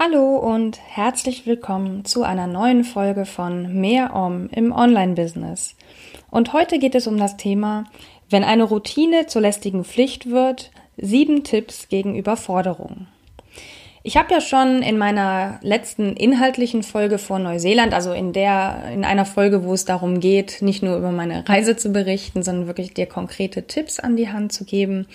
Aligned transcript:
Hallo 0.00 0.36
und 0.36 0.78
herzlich 0.80 1.44
willkommen 1.44 2.04
zu 2.04 2.22
einer 2.22 2.46
neuen 2.46 2.84
Folge 2.84 3.26
von 3.26 3.80
Mehr 3.80 4.14
Om 4.14 4.48
im 4.52 4.70
Online-Business. 4.70 5.74
Und 6.30 6.52
heute 6.52 6.78
geht 6.78 6.94
es 6.94 7.08
um 7.08 7.18
das 7.18 7.36
Thema, 7.36 7.82
wenn 8.30 8.44
eine 8.44 8.62
Routine 8.62 9.26
zur 9.26 9.42
lästigen 9.42 9.84
Pflicht 9.84 10.30
wird, 10.30 10.70
sieben 10.98 11.42
Tipps 11.42 11.88
gegen 11.88 12.14
Überforderung. 12.14 13.08
Ich 14.04 14.16
habe 14.16 14.32
ja 14.32 14.40
schon 14.40 14.82
in 14.82 14.98
meiner 14.98 15.58
letzten 15.62 16.12
inhaltlichen 16.12 16.84
Folge 16.84 17.18
vor 17.18 17.40
Neuseeland, 17.40 17.92
also 17.92 18.12
in 18.12 18.32
der, 18.32 18.84
in 18.94 19.04
einer 19.04 19.24
Folge, 19.24 19.64
wo 19.64 19.74
es 19.74 19.84
darum 19.84 20.20
geht, 20.20 20.62
nicht 20.62 20.84
nur 20.84 20.96
über 20.96 21.10
meine 21.10 21.48
Reise 21.48 21.76
zu 21.76 21.90
berichten, 21.90 22.44
sondern 22.44 22.68
wirklich 22.68 22.94
dir 22.94 23.06
konkrete 23.06 23.66
Tipps 23.66 23.98
an 23.98 24.14
die 24.14 24.28
Hand 24.28 24.52
zu 24.52 24.64
geben, 24.64 25.08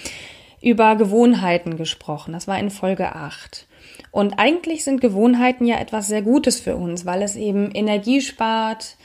über 0.62 0.98
Gewohnheiten 0.98 1.78
gesprochen. 1.78 2.34
Das 2.34 2.50
war 2.50 2.60
in 2.60 2.70
Folge 2.70 3.16
8. 3.16 3.66
Und 4.14 4.36
eigentlich 4.38 4.84
sind 4.84 5.02
Gewohnheiten 5.02 5.66
ja 5.66 5.80
etwas 5.80 6.06
sehr 6.08 6.22
Gutes 6.22 6.60
für 6.60 6.76
uns, 6.76 7.04
weil 7.04 7.24
es 7.24 7.36
eben 7.36 7.72
Energie 7.72 8.22
spart 8.22 8.96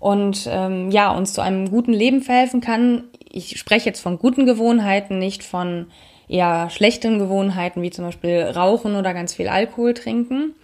und 0.00 0.48
ähm, 0.50 0.90
ja, 0.90 1.12
uns 1.12 1.32
zu 1.32 1.40
einem 1.40 1.70
guten 1.70 1.92
Leben 1.92 2.20
verhelfen 2.20 2.60
kann. 2.60 3.04
Ich 3.30 3.60
spreche 3.60 3.86
jetzt 3.86 4.00
von 4.00 4.18
guten 4.18 4.44
Gewohnheiten, 4.44 5.20
nicht 5.20 5.44
von 5.44 5.86
eher 6.26 6.68
schlechten 6.68 7.20
Gewohnheiten, 7.20 7.80
wie 7.80 7.90
zum 7.90 8.06
Beispiel 8.06 8.42
Rauchen 8.42 8.96
oder 8.96 9.14
ganz 9.14 9.34
viel 9.34 9.46
Alkohol 9.46 9.94
trinken. 9.94 10.56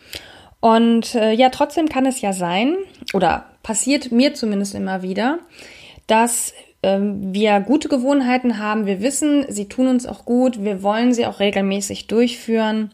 Und 0.58 1.14
äh, 1.14 1.30
ja, 1.30 1.50
trotzdem 1.50 1.88
kann 1.88 2.04
es 2.04 2.20
ja 2.20 2.32
sein, 2.32 2.74
oder 3.14 3.46
passiert 3.62 4.10
mir 4.10 4.34
zumindest 4.34 4.74
immer 4.74 5.02
wieder, 5.02 5.38
dass 6.08 6.54
ähm, 6.82 7.32
wir 7.32 7.60
gute 7.60 7.88
Gewohnheiten 7.88 8.58
haben, 8.58 8.84
wir 8.86 9.00
wissen, 9.00 9.46
sie 9.48 9.68
tun 9.68 9.86
uns 9.86 10.06
auch 10.06 10.24
gut, 10.24 10.64
wir 10.64 10.82
wollen 10.82 11.14
sie 11.14 11.24
auch 11.24 11.38
regelmäßig 11.38 12.08
durchführen. 12.08 12.90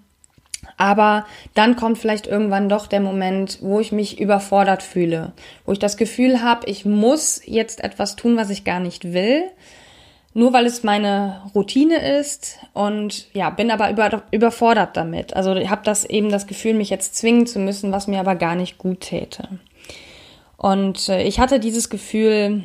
Aber 0.79 1.27
dann 1.55 1.77
kommt 1.77 1.99
vielleicht 1.99 2.27
irgendwann 2.27 2.69
doch 2.69 2.87
der 2.87 3.01
Moment, 3.01 3.59
wo 3.61 3.81
ich 3.81 3.93
mich 3.93 4.21
überfordert 4.21 4.83
fühle, 4.83 5.33
wo 5.67 5.73
ich 5.73 5.81
das 5.81 5.97
Gefühl 5.97 6.41
habe, 6.41 6.71
ich 6.71 6.85
muss 6.85 7.43
jetzt 7.45 7.83
etwas 7.83 8.17
tun, 8.17 8.37
was 8.37 8.49
ich 8.49 8.65
gar 8.65 8.79
nicht 8.79 9.13
will, 9.13 9.43
nur 10.35 10.53
weil 10.53 10.67
es 10.67 10.85
meine 10.85 11.43
Routine 11.53 12.19
ist 12.19 12.61
und 12.75 13.27
ja, 13.35 13.51
bin 13.51 13.73
aber 13.73 13.91
über, 13.91 14.23
überfordert 14.31 14.97
damit. 14.97 15.35
Also 15.35 15.57
ich 15.57 15.69
habe 15.69 15.83
das 15.85 16.05
eben 16.05 16.31
das 16.31 16.47
Gefühl, 16.47 16.75
mich 16.75 16.91
jetzt 16.91 17.17
zwingen 17.17 17.47
zu 17.47 17.59
müssen, 17.59 17.91
was 17.91 18.07
mir 18.07 18.21
aber 18.21 18.37
gar 18.37 18.55
nicht 18.55 18.79
gut 18.79 19.01
täte. 19.01 19.49
Und 20.57 21.09
äh, 21.09 21.25
ich 21.25 21.41
hatte 21.41 21.59
dieses 21.59 21.91
Gefühl 21.91 22.63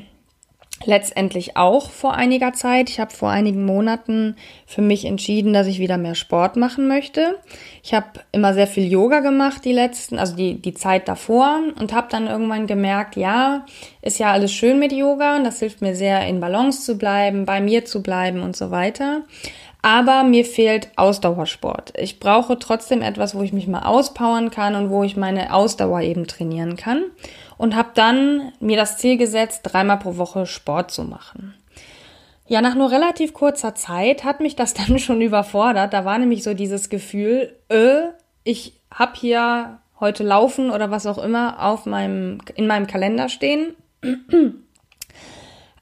letztendlich 0.85 1.57
auch 1.57 1.89
vor 1.89 2.13
einiger 2.13 2.53
Zeit. 2.53 2.89
Ich 2.89 2.99
habe 2.99 3.13
vor 3.13 3.29
einigen 3.29 3.65
Monaten 3.65 4.35
für 4.65 4.81
mich 4.81 5.05
entschieden, 5.05 5.53
dass 5.53 5.67
ich 5.67 5.79
wieder 5.79 5.97
mehr 5.97 6.15
Sport 6.15 6.55
machen 6.55 6.87
möchte. 6.87 7.37
Ich 7.83 7.93
habe 7.93 8.07
immer 8.31 8.53
sehr 8.53 8.67
viel 8.67 8.91
Yoga 8.91 9.19
gemacht, 9.19 9.65
die 9.65 9.73
letzten, 9.73 10.19
also 10.19 10.35
die, 10.35 10.55
die 10.55 10.73
Zeit 10.73 11.07
davor 11.07 11.59
und 11.79 11.93
habe 11.93 12.07
dann 12.09 12.27
irgendwann 12.27 12.67
gemerkt, 12.67 13.15
ja, 13.15 13.65
ist 14.01 14.19
ja 14.19 14.31
alles 14.31 14.53
schön 14.53 14.79
mit 14.79 14.91
Yoga 14.91 15.35
und 15.35 15.43
das 15.43 15.59
hilft 15.59 15.81
mir 15.81 15.95
sehr, 15.95 16.25
in 16.27 16.39
Balance 16.39 16.83
zu 16.83 16.97
bleiben, 16.97 17.45
bei 17.45 17.61
mir 17.61 17.85
zu 17.85 18.01
bleiben 18.01 18.41
und 18.41 18.55
so 18.55 18.71
weiter. 18.71 19.23
Aber 19.85 20.23
mir 20.23 20.45
fehlt 20.45 20.87
Ausdauersport. 20.95 21.91
Ich 21.97 22.19
brauche 22.19 22.57
trotzdem 22.57 23.01
etwas, 23.01 23.35
wo 23.35 23.41
ich 23.41 23.51
mich 23.51 23.67
mal 23.67 23.83
auspowern 23.83 24.49
kann 24.49 24.75
und 24.75 24.89
wo 24.89 25.03
ich 25.03 25.17
meine 25.17 25.53
Ausdauer 25.53 25.99
eben 25.99 26.25
trainieren 26.25 26.77
kann 26.77 27.03
und 27.63 27.77
habe 27.77 27.91
dann 27.93 28.51
mir 28.59 28.75
das 28.75 28.97
Ziel 28.97 29.15
gesetzt, 29.15 29.61
dreimal 29.63 29.97
pro 29.97 30.17
Woche 30.17 30.45
Sport 30.45 30.91
zu 30.91 31.05
machen. 31.05 31.53
Ja, 32.45 32.59
nach 32.59 32.75
nur 32.75 32.91
relativ 32.91 33.33
kurzer 33.33 33.73
Zeit 33.73 34.25
hat 34.25 34.41
mich 34.41 34.57
das 34.57 34.73
dann 34.73 34.99
schon 34.99 35.21
überfordert. 35.21 35.93
Da 35.93 36.03
war 36.03 36.17
nämlich 36.17 36.43
so 36.43 36.53
dieses 36.53 36.89
Gefühl, 36.89 37.55
äh, 37.69 38.01
ich 38.43 38.81
habe 38.91 39.13
hier 39.15 39.79
heute 40.01 40.25
laufen 40.25 40.71
oder 40.71 40.91
was 40.91 41.05
auch 41.05 41.17
immer 41.17 41.63
auf 41.63 41.85
meinem 41.85 42.39
in 42.53 42.67
meinem 42.67 42.85
Kalender 42.85 43.29
stehen. 43.29 43.77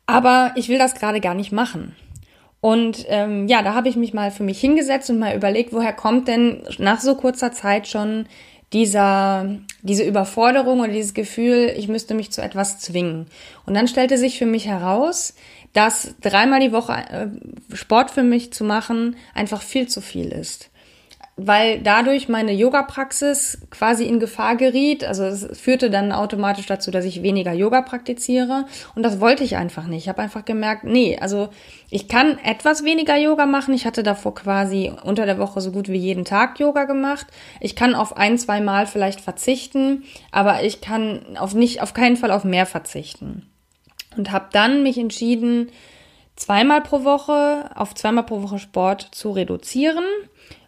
Aber 0.05 0.51
ich 0.53 0.69
will 0.69 0.77
das 0.77 0.93
gerade 0.93 1.19
gar 1.19 1.33
nicht 1.33 1.51
machen. 1.51 1.95
Und 2.59 3.07
ähm, 3.07 3.47
ja, 3.47 3.63
da 3.63 3.73
habe 3.73 3.89
ich 3.89 3.95
mich 3.95 4.13
mal 4.13 4.29
für 4.29 4.43
mich 4.43 4.61
hingesetzt 4.61 5.09
und 5.09 5.17
mal 5.17 5.35
überlegt, 5.35 5.73
woher 5.73 5.93
kommt 5.93 6.27
denn 6.27 6.61
nach 6.77 6.99
so 6.99 7.15
kurzer 7.15 7.51
Zeit 7.51 7.87
schon 7.87 8.27
dieser, 8.73 9.57
diese 9.81 10.03
Überforderung 10.03 10.79
oder 10.79 10.91
dieses 10.91 11.13
Gefühl, 11.13 11.73
ich 11.75 11.87
müsste 11.87 12.13
mich 12.13 12.31
zu 12.31 12.41
etwas 12.41 12.79
zwingen. 12.79 13.27
Und 13.65 13.73
dann 13.73 13.87
stellte 13.87 14.17
sich 14.17 14.37
für 14.37 14.45
mich 14.45 14.67
heraus, 14.67 15.35
dass 15.73 16.15
dreimal 16.21 16.59
die 16.59 16.71
Woche 16.71 16.93
äh, 16.93 17.75
Sport 17.75 18.11
für 18.11 18.23
mich 18.23 18.53
zu 18.53 18.63
machen 18.63 19.15
einfach 19.33 19.61
viel 19.61 19.87
zu 19.87 20.01
viel 20.01 20.29
ist 20.29 20.70
weil 21.37 21.79
dadurch 21.79 22.29
meine 22.29 22.51
Yoga-Praxis 22.51 23.59
quasi 23.71 24.05
in 24.05 24.19
Gefahr 24.19 24.55
geriet. 24.55 25.03
Also 25.03 25.23
es 25.23 25.59
führte 25.59 25.89
dann 25.89 26.11
automatisch 26.11 26.65
dazu, 26.65 26.91
dass 26.91 27.05
ich 27.05 27.23
weniger 27.23 27.53
Yoga 27.53 27.81
praktiziere. 27.81 28.65
Und 28.95 29.03
das 29.03 29.19
wollte 29.19 29.43
ich 29.43 29.55
einfach 29.55 29.87
nicht. 29.87 30.03
Ich 30.03 30.09
habe 30.09 30.21
einfach 30.21 30.45
gemerkt, 30.45 30.83
nee, 30.83 31.17
also 31.19 31.49
ich 31.89 32.07
kann 32.07 32.37
etwas 32.39 32.83
weniger 32.83 33.17
Yoga 33.17 33.45
machen. 33.45 33.73
Ich 33.73 33.85
hatte 33.85 34.03
davor 34.03 34.35
quasi 34.35 34.91
unter 35.03 35.25
der 35.25 35.39
Woche 35.39 35.61
so 35.61 35.71
gut 35.71 35.87
wie 35.87 35.97
jeden 35.97 36.25
Tag 36.25 36.59
Yoga 36.59 36.83
gemacht. 36.83 37.27
Ich 37.59 37.75
kann 37.75 37.95
auf 37.95 38.17
ein, 38.17 38.37
zwei 38.37 38.59
Mal 38.61 38.85
vielleicht 38.85 39.21
verzichten, 39.21 40.03
aber 40.31 40.63
ich 40.63 40.81
kann 40.81 41.37
auf 41.37 41.53
nicht, 41.53 41.81
auf 41.81 41.93
keinen 41.93 42.17
Fall 42.17 42.31
auf 42.31 42.43
mehr 42.43 42.65
verzichten. 42.65 43.47
Und 44.17 44.31
habe 44.31 44.49
dann 44.51 44.83
mich 44.83 44.97
entschieden, 44.97 45.71
zweimal 46.35 46.81
pro 46.81 47.03
Woche 47.05 47.69
auf 47.75 47.95
zweimal 47.95 48.25
pro 48.25 48.43
Woche 48.43 48.59
Sport 48.59 49.07
zu 49.11 49.31
reduzieren 49.31 50.03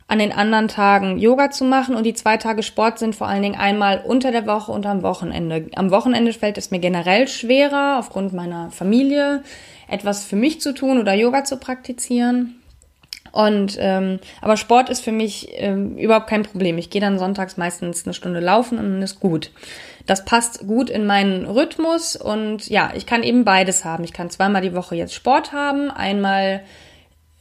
an 0.08 0.20
den 0.20 0.32
anderen 0.32 0.68
Tagen 0.68 1.18
Yoga 1.18 1.50
zu 1.50 1.64
machen 1.64 1.96
und 1.96 2.04
die 2.04 2.14
zwei 2.14 2.38
Tage 2.38 2.64
Sport 2.64 3.00
sind 3.00 3.16
vor 3.16 3.28
allen 3.28 3.42
Dingen 3.42 3.60
einmal 3.60 4.04
unter 4.06 4.32
der 4.32 4.46
Woche 4.46 4.72
und 4.72 4.86
am 4.86 5.02
Wochenende. 5.02 5.70
Am 5.76 5.92
Wochenende 5.92 6.34
fällt 6.34 6.58
es 6.58 6.72
mir 6.72 6.80
generell 6.80 7.28
schwerer, 7.28 7.98
aufgrund 8.00 8.34
meiner 8.34 8.70
Familie 8.72 9.44
etwas 9.88 10.26
für 10.26 10.36
mich 10.36 10.62
zu 10.62 10.74
tun 10.74 11.00
oder 11.00 11.14
Yoga 11.14 11.44
zu 11.44 11.58
praktizieren. 11.58 12.60
Und 13.32 13.78
ähm, 13.80 14.20
aber 14.42 14.58
Sport 14.58 14.90
ist 14.90 15.04
für 15.04 15.12
mich 15.12 15.50
ähm, 15.54 15.98
überhaupt 15.98 16.28
kein 16.28 16.44
Problem. 16.44 16.78
Ich 16.78 16.92
gehe 16.92 17.02
dann 17.02 17.18
sonntags 17.18 17.58
meistens 17.58 18.06
eine 18.06 18.14
Stunde 18.14 18.40
laufen 18.40 18.78
und 18.78 18.84
dann 18.84 19.02
ist 19.02 19.20
gut. 19.20 19.52
Das 20.06 20.24
passt 20.24 20.68
gut 20.68 20.92
in 20.92 21.08
meinen 21.08 21.46
Rhythmus 21.46 22.16
und 22.16 22.68
ja, 22.70 22.92
ich 22.94 23.08
kann 23.08 23.24
eben 23.24 23.44
beides 23.44 23.86
haben. 23.86 24.04
Ich 24.04 24.14
kann 24.14 24.30
zweimal 24.30 24.62
die 24.62 24.76
Woche 24.76 24.96
jetzt 24.96 25.16
Sport 25.16 25.52
haben, 25.52 25.90
einmal 25.90 26.62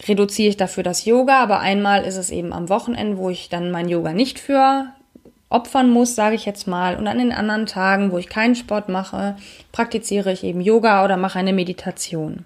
reduziere 0.08 0.48
ich 0.48 0.56
dafür 0.56 0.82
das 0.82 1.04
Yoga, 1.04 1.42
aber 1.42 1.60
einmal 1.60 2.04
ist 2.04 2.16
es 2.16 2.30
eben 2.30 2.52
am 2.52 2.68
Wochenende, 2.68 3.18
wo 3.18 3.30
ich 3.30 3.48
dann 3.48 3.70
mein 3.70 3.88
Yoga 3.88 4.12
nicht 4.12 4.38
für 4.38 4.86
opfern 5.52 5.90
muss, 5.90 6.14
sage 6.14 6.34
ich 6.34 6.46
jetzt 6.46 6.66
mal. 6.66 6.96
Und 6.96 7.06
an 7.06 7.18
den 7.18 7.32
anderen 7.32 7.66
Tagen, 7.66 8.10
wo 8.10 8.18
ich 8.18 8.28
keinen 8.28 8.54
Sport 8.54 8.88
mache, 8.88 9.36
praktiziere 9.70 10.32
ich 10.32 10.44
eben 10.44 10.60
Yoga 10.60 11.04
oder 11.04 11.16
mache 11.16 11.38
eine 11.38 11.52
Meditation. 11.52 12.44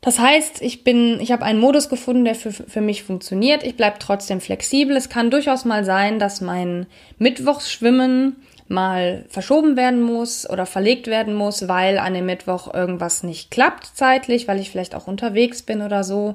Das 0.00 0.20
heißt, 0.20 0.62
ich 0.62 0.84
bin, 0.84 1.18
ich 1.20 1.32
habe 1.32 1.44
einen 1.44 1.58
Modus 1.58 1.88
gefunden, 1.88 2.24
der 2.24 2.36
für, 2.36 2.52
für 2.52 2.80
mich 2.80 3.02
funktioniert. 3.02 3.64
Ich 3.64 3.76
bleibe 3.76 3.98
trotzdem 3.98 4.40
flexibel. 4.40 4.96
Es 4.96 5.08
kann 5.08 5.32
durchaus 5.32 5.64
mal 5.64 5.84
sein, 5.84 6.20
dass 6.20 6.40
mein 6.40 6.86
Mittwochsschwimmen 7.18 8.36
mal 8.68 9.24
verschoben 9.28 9.76
werden 9.76 10.02
muss 10.02 10.48
oder 10.48 10.66
verlegt 10.66 11.06
werden 11.06 11.34
muss, 11.34 11.68
weil 11.68 11.98
an 11.98 12.14
dem 12.14 12.26
Mittwoch 12.26 12.72
irgendwas 12.72 13.22
nicht 13.22 13.50
klappt 13.50 13.86
zeitlich, 13.94 14.48
weil 14.48 14.60
ich 14.60 14.70
vielleicht 14.70 14.94
auch 14.94 15.06
unterwegs 15.06 15.62
bin 15.62 15.82
oder 15.82 16.04
so. 16.04 16.34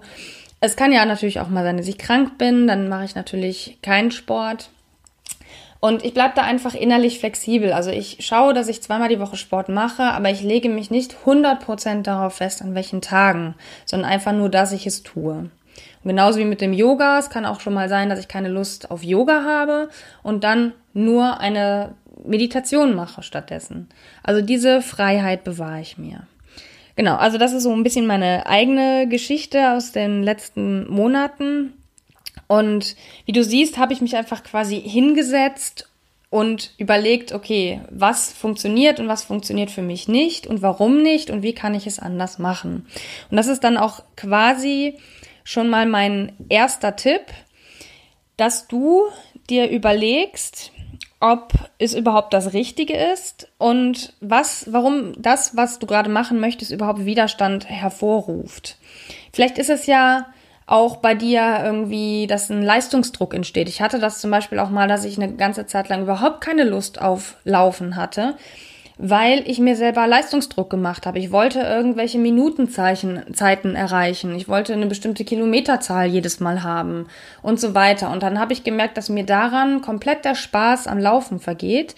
Es 0.60 0.76
kann 0.76 0.92
ja 0.92 1.06
natürlich 1.06 1.40
auch 1.40 1.50
mal 1.50 1.64
sein, 1.64 1.78
dass 1.78 1.88
ich 1.88 1.98
krank 1.98 2.38
bin, 2.38 2.68
dann 2.68 2.88
mache 2.88 3.06
ich 3.06 3.16
natürlich 3.16 3.80
keinen 3.82 4.12
Sport. 4.12 4.70
Und 5.80 6.06
ich 6.06 6.14
bleibe 6.14 6.36
da 6.36 6.44
einfach 6.44 6.76
innerlich 6.76 7.18
flexibel. 7.18 7.74
Also 7.74 7.90
ich 7.90 8.18
schaue, 8.20 8.54
dass 8.54 8.68
ich 8.68 8.84
zweimal 8.84 9.10
die 9.10 9.20
Woche 9.20 9.36
Sport 9.36 9.68
mache, 9.68 10.04
aber 10.04 10.30
ich 10.30 10.44
lege 10.44 10.70
mich 10.70 10.92
nicht 10.92 11.16
100% 11.26 12.04
darauf 12.04 12.36
fest, 12.36 12.62
an 12.62 12.76
welchen 12.76 13.02
Tagen, 13.02 13.56
sondern 13.86 14.12
einfach 14.12 14.32
nur, 14.32 14.50
dass 14.50 14.74
ich 14.74 14.86
es 14.86 15.02
tue. 15.02 15.50
Und 16.04 16.08
genauso 16.08 16.38
wie 16.38 16.46
mit 16.46 16.62
dem 16.62 16.74
Yoga. 16.74 17.18
Es 17.18 17.32
kann 17.32 17.46
auch 17.46 17.60
schon 17.60 17.74
mal 17.74 17.90
sein, 17.90 18.10
dass 18.10 18.20
ich 18.20 18.28
keine 18.28 18.50
Lust 18.50 18.92
auf 18.92 19.04
Yoga 19.04 19.44
habe 19.44 19.90
und 20.22 20.44
dann 20.44 20.74
nur 20.94 21.40
eine 21.40 21.96
Meditation 22.24 22.96
mache 22.96 23.24
stattdessen. 23.24 23.90
Also 24.24 24.42
diese 24.42 24.82
Freiheit 24.82 25.44
bewahre 25.44 25.82
ich 25.82 25.98
mir. 25.98 26.28
Genau, 26.96 27.16
also 27.16 27.38
das 27.38 27.54
ist 27.54 27.64
so 27.64 27.74
ein 27.74 27.84
bisschen 27.84 28.06
meine 28.06 28.46
eigene 28.46 29.08
Geschichte 29.08 29.72
aus 29.72 29.92
den 29.92 30.24
letzten 30.24 30.90
Monaten. 30.90 31.74
Und 32.48 32.96
wie 33.26 33.32
du 33.32 33.44
siehst, 33.44 33.78
habe 33.78 33.94
ich 33.94 34.02
mich 34.02 34.16
einfach 34.16 34.44
quasi 34.44 34.80
hingesetzt 34.80 35.90
und 36.30 36.74
überlegt, 36.78 37.34
okay, 37.34 37.82
was 37.90 38.32
funktioniert 38.32 39.00
und 39.00 39.08
was 39.08 39.24
funktioniert 39.24 39.70
für 39.70 39.82
mich 39.82 40.08
nicht 40.08 40.48
und 40.48 40.62
warum 40.62 41.02
nicht 41.02 41.30
und 41.30 41.44
wie 41.44 41.54
kann 41.54 41.76
ich 41.76 41.88
es 41.88 42.00
anders 42.00 42.40
machen. 42.40 42.88
Und 43.30 43.38
das 43.38 43.48
ist 43.48 43.64
dann 43.64 43.78
auch 43.78 44.04
quasi 44.16 44.98
schon 45.44 45.70
mal 45.70 45.86
mein 45.86 46.34
erster 46.50 46.96
Tipp, 46.96 47.22
dass 48.38 48.68
du 48.68 49.04
dir 49.50 49.70
überlegst, 49.70 50.72
ob 51.22 51.54
es 51.78 51.94
überhaupt 51.94 52.34
das 52.34 52.54
Richtige 52.54 52.98
ist 52.98 53.48
und 53.58 54.14
was, 54.20 54.74
warum 54.74 55.14
das, 55.22 55.56
was 55.56 55.80
du 55.80 55.86
gerade 55.88 56.10
machen 56.10 56.40
möchtest, 56.40 56.72
überhaupt 56.72 57.06
Widerstand 57.06 57.70
hervorruft. 57.70 58.78
Vielleicht 59.32 59.58
ist 59.58 59.70
es 59.70 59.86
ja 59.86 60.28
auch 60.66 60.98
bei 60.98 61.16
dir 61.16 61.62
irgendwie, 61.64 62.28
dass 62.28 62.50
ein 62.50 62.64
Leistungsdruck 62.64 63.34
entsteht. 63.34 63.70
Ich 63.70 63.82
hatte 63.82 64.00
das 64.00 64.20
zum 64.20 64.32
Beispiel 64.32 64.58
auch 64.58 64.70
mal, 64.70 64.88
dass 64.88 65.06
ich 65.06 65.18
eine 65.18 65.34
ganze 65.36 65.66
Zeit 65.66 65.90
lang 65.90 66.04
überhaupt 66.04 66.42
keine 66.42 66.64
Lust 66.64 67.00
auf 67.00 67.36
Laufen 67.44 67.96
hatte, 67.96 68.36
weil 69.04 69.44
ich 69.50 69.58
mir 69.58 69.76
selber 69.76 70.06
Leistungsdruck 70.06 70.70
gemacht 70.70 71.08
habe. 71.08 71.18
Ich 71.18 71.32
wollte 71.32 71.60
irgendwelche 71.60 72.20
Minutenzeichen, 72.20 73.34
Zeiten 73.34 73.76
erreichen. 73.76 74.36
Ich 74.36 74.48
wollte 74.48 74.74
eine 74.74 74.86
bestimmte 74.86 75.26
Kilometerzahl 75.26 76.06
jedes 76.06 76.40
Mal 76.40 76.62
haben 76.62 77.08
und 77.42 77.60
so 77.60 77.74
weiter. 77.74 78.12
Und 78.12 78.22
dann 78.22 78.40
habe 78.40 78.54
ich 78.54 78.64
gemerkt, 78.64 78.98
dass 78.98 79.10
mir 79.10 79.26
daran 79.26 79.82
komplett 79.82 80.24
der 80.24 80.36
Spaß 80.36 80.86
am 80.86 81.00
Laufen 81.00 81.40
vergeht 81.40 81.96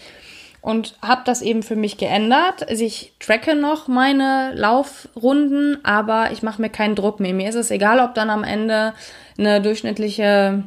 und 0.62 0.96
habe 1.02 1.24
das 1.26 1.42
eben 1.42 1.62
für 1.62 1.76
mich 1.76 1.98
geändert. 1.98 2.70
Also 2.70 2.86
ich 2.86 3.12
tracke 3.20 3.54
noch 3.54 3.90
meine 3.90 4.54
Laufrunden, 4.56 5.84
aber 5.84 6.32
ich 6.32 6.42
mache 6.42 6.62
mir 6.62 6.70
keinen 6.70 6.96
Druck 6.96 7.20
mehr. 7.20 7.34
Mir 7.34 7.50
ist 7.50 7.56
es 7.56 7.70
egal, 7.70 8.00
ob 8.00 8.16
dann 8.16 8.30
am 8.30 8.46
Ende 8.46 8.94
eine 9.38 9.62
durchschnittliche 9.62 10.64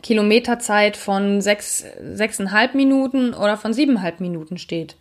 Kilometerzeit 0.00 0.96
von 0.96 1.40
sechs, 1.40 1.84
sechseinhalb 2.14 2.76
Minuten 2.76 3.34
oder 3.34 3.56
von 3.56 3.72
siebeneinhalb 3.72 4.20
Minuten 4.20 4.58
steht, 4.58 4.94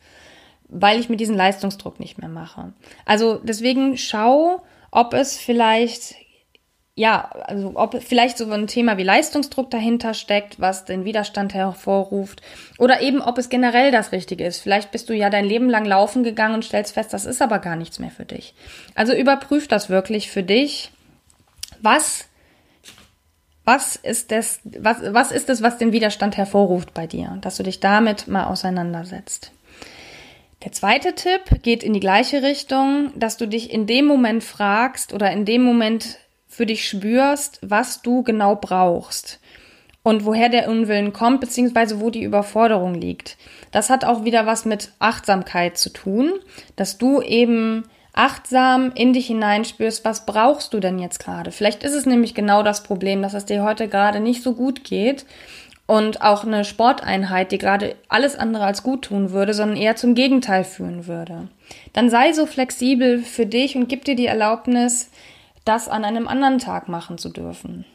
weil 0.67 0.99
ich 0.99 1.09
mir 1.09 1.17
diesen 1.17 1.35
Leistungsdruck 1.35 1.99
nicht 1.99 2.17
mehr 2.17 2.29
mache. 2.29 2.73
Also 3.05 3.39
deswegen 3.43 3.97
schau, 3.97 4.61
ob 4.91 5.13
es 5.13 5.37
vielleicht 5.37 6.15
ja, 6.97 7.29
also 7.43 7.73
ob 7.75 8.01
vielleicht 8.01 8.37
so 8.37 8.49
ein 8.49 8.67
Thema 8.67 8.97
wie 8.97 9.03
Leistungsdruck 9.03 9.69
dahinter 9.69 10.13
steckt, 10.13 10.61
was 10.61 10.85
den 10.85 11.03
Widerstand 11.03 11.53
hervorruft, 11.53 12.41
oder 12.77 13.01
eben 13.01 13.21
ob 13.21 13.37
es 13.37 13.49
generell 13.49 13.91
das 13.91 14.13
Richtige 14.13 14.45
ist. 14.45 14.59
Vielleicht 14.61 14.91
bist 14.91 15.09
du 15.09 15.13
ja 15.13 15.29
dein 15.29 15.43
Leben 15.43 15.69
lang 15.69 15.83
laufen 15.83 16.23
gegangen 16.23 16.55
und 16.55 16.63
stellst 16.63 16.93
fest, 16.93 17.11
das 17.11 17.25
ist 17.25 17.41
aber 17.41 17.59
gar 17.59 17.75
nichts 17.75 17.99
mehr 17.99 18.11
für 18.11 18.23
dich. 18.23 18.53
Also 18.95 19.13
überprüf 19.13 19.67
das 19.67 19.89
wirklich 19.89 20.31
für 20.31 20.43
dich. 20.43 20.91
Was, 21.81 22.29
was 23.65 23.97
ist 23.97 24.31
das, 24.31 24.61
was, 24.63 24.99
was 25.13 25.33
ist 25.33 25.49
es, 25.49 25.61
was 25.61 25.77
den 25.77 25.91
Widerstand 25.91 26.37
hervorruft 26.37 26.93
bei 26.93 27.07
dir? 27.07 27.37
Dass 27.41 27.57
du 27.57 27.63
dich 27.63 27.81
damit 27.81 28.29
mal 28.29 28.45
auseinandersetzt. 28.45 29.51
Der 30.65 30.71
zweite 30.71 31.13
Tipp 31.13 31.61
geht 31.61 31.83
in 31.83 31.93
die 31.93 31.99
gleiche 31.99 32.41
Richtung, 32.41 33.11
dass 33.15 33.37
du 33.37 33.47
dich 33.47 33.71
in 33.71 33.85
dem 33.85 34.07
Moment 34.07 34.43
fragst 34.43 35.13
oder 35.13 35.31
in 35.31 35.45
dem 35.45 35.61
Moment 35.61 36.17
für 36.47 36.65
dich 36.65 36.89
spürst, 36.89 37.59
was 37.61 38.01
du 38.01 38.23
genau 38.23 38.55
brauchst 38.55 39.39
und 40.01 40.25
woher 40.25 40.49
der 40.49 40.67
Unwillen 40.67 41.13
kommt, 41.13 41.39
beziehungsweise 41.39 42.01
wo 42.01 42.09
die 42.09 42.23
Überforderung 42.23 42.95
liegt. 42.95 43.37
Das 43.69 43.91
hat 43.91 44.05
auch 44.05 44.23
wieder 44.25 44.47
was 44.47 44.65
mit 44.65 44.91
Achtsamkeit 44.97 45.77
zu 45.77 45.91
tun, 45.91 46.33
dass 46.75 46.97
du 46.97 47.21
eben 47.21 47.83
achtsam 48.13 48.91
in 48.95 49.13
dich 49.13 49.27
hineinspürst, 49.27 50.03
was 50.03 50.25
brauchst 50.25 50.73
du 50.73 50.79
denn 50.79 50.97
jetzt 50.97 51.19
gerade? 51.19 51.51
Vielleicht 51.51 51.83
ist 51.83 51.93
es 51.93 52.07
nämlich 52.07 52.33
genau 52.33 52.63
das 52.63 52.81
Problem, 52.81 53.21
dass 53.21 53.35
es 53.35 53.45
dir 53.45 53.61
heute 53.61 53.87
gerade 53.87 54.19
nicht 54.19 54.41
so 54.41 54.53
gut 54.53 54.83
geht 54.83 55.25
und 55.87 56.21
auch 56.21 56.43
eine 56.43 56.65
Sporteinheit, 56.65 57.51
die 57.51 57.57
gerade 57.57 57.95
alles 58.09 58.35
andere 58.35 58.65
als 58.65 58.81
gut 58.81 59.03
tun 59.03 59.31
würde, 59.31 59.53
sondern 59.53 59.77
eher 59.77 59.95
zum 59.95 60.15
Gegenteil 60.15 60.63
führen 60.63 61.07
würde. 61.07 61.47
Dann 61.93 62.09
sei 62.09 62.33
so 62.33 62.45
flexibel 62.45 63.19
für 63.19 63.45
dich 63.45 63.75
und 63.75 63.87
gib 63.87 64.05
dir 64.05 64.15
die 64.15 64.25
Erlaubnis, 64.25 65.11
das 65.63 65.87
an 65.87 66.03
einem 66.03 66.27
anderen 66.27 66.59
Tag 66.59 66.87
machen 66.87 67.17
zu 67.17 67.29
dürfen. 67.29 67.85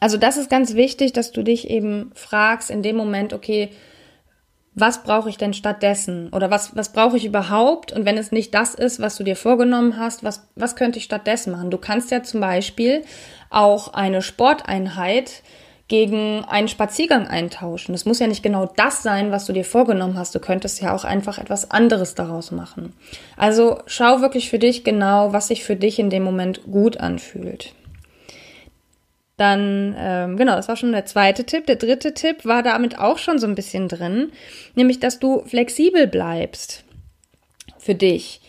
Also 0.00 0.16
das 0.16 0.36
ist 0.36 0.50
ganz 0.50 0.74
wichtig, 0.74 1.12
dass 1.12 1.32
du 1.32 1.42
dich 1.42 1.70
eben 1.70 2.10
fragst 2.14 2.70
in 2.70 2.82
dem 2.82 2.96
Moment, 2.96 3.32
okay, 3.32 3.70
was 4.74 5.02
brauche 5.02 5.28
ich 5.28 5.36
denn 5.36 5.52
stattdessen? 5.52 6.30
Oder 6.32 6.50
was, 6.50 6.74
was 6.74 6.92
brauche 6.92 7.16
ich 7.16 7.26
überhaupt? 7.26 7.92
Und 7.92 8.06
wenn 8.06 8.16
es 8.16 8.32
nicht 8.32 8.54
das 8.54 8.74
ist, 8.74 9.00
was 9.00 9.16
du 9.16 9.22
dir 9.22 9.36
vorgenommen 9.36 9.98
hast, 9.98 10.24
was, 10.24 10.48
was 10.56 10.76
könnte 10.76 10.98
ich 10.98 11.04
stattdessen 11.04 11.52
machen? 11.52 11.70
Du 11.70 11.78
kannst 11.78 12.10
ja 12.10 12.22
zum 12.22 12.40
Beispiel 12.40 13.02
auch 13.50 13.92
eine 13.92 14.22
Sporteinheit 14.22 15.42
gegen 15.88 16.44
einen 16.44 16.68
Spaziergang 16.68 17.26
eintauschen. 17.26 17.92
Das 17.92 18.04
muss 18.04 18.18
ja 18.18 18.26
nicht 18.26 18.42
genau 18.42 18.66
das 18.76 19.02
sein, 19.02 19.30
was 19.30 19.46
du 19.46 19.52
dir 19.52 19.64
vorgenommen 19.64 20.16
hast. 20.16 20.34
Du 20.34 20.40
könntest 20.40 20.80
ja 20.80 20.94
auch 20.94 21.04
einfach 21.04 21.38
etwas 21.38 21.70
anderes 21.70 22.14
daraus 22.14 22.50
machen. 22.50 22.94
Also 23.36 23.80
schau 23.86 24.20
wirklich 24.20 24.48
für 24.48 24.58
dich 24.58 24.84
genau, 24.84 25.32
was 25.32 25.48
sich 25.48 25.64
für 25.64 25.76
dich 25.76 25.98
in 25.98 26.10
dem 26.10 26.22
Moment 26.22 26.62
gut 26.64 26.96
anfühlt. 26.96 27.74
Dann, 29.36 29.96
ähm, 29.98 30.36
genau, 30.36 30.54
das 30.56 30.68
war 30.68 30.76
schon 30.76 30.92
der 30.92 31.06
zweite 31.06 31.44
Tipp. 31.44 31.66
Der 31.66 31.76
dritte 31.76 32.14
Tipp 32.14 32.44
war 32.44 32.62
damit 32.62 32.98
auch 32.98 33.18
schon 33.18 33.38
so 33.38 33.46
ein 33.46 33.54
bisschen 33.54 33.88
drin, 33.88 34.30
nämlich, 34.74 35.00
dass 35.00 35.18
du 35.18 35.42
flexibel 35.46 36.06
bleibst 36.06 36.84
für 37.78 37.94
dich. 37.94 38.40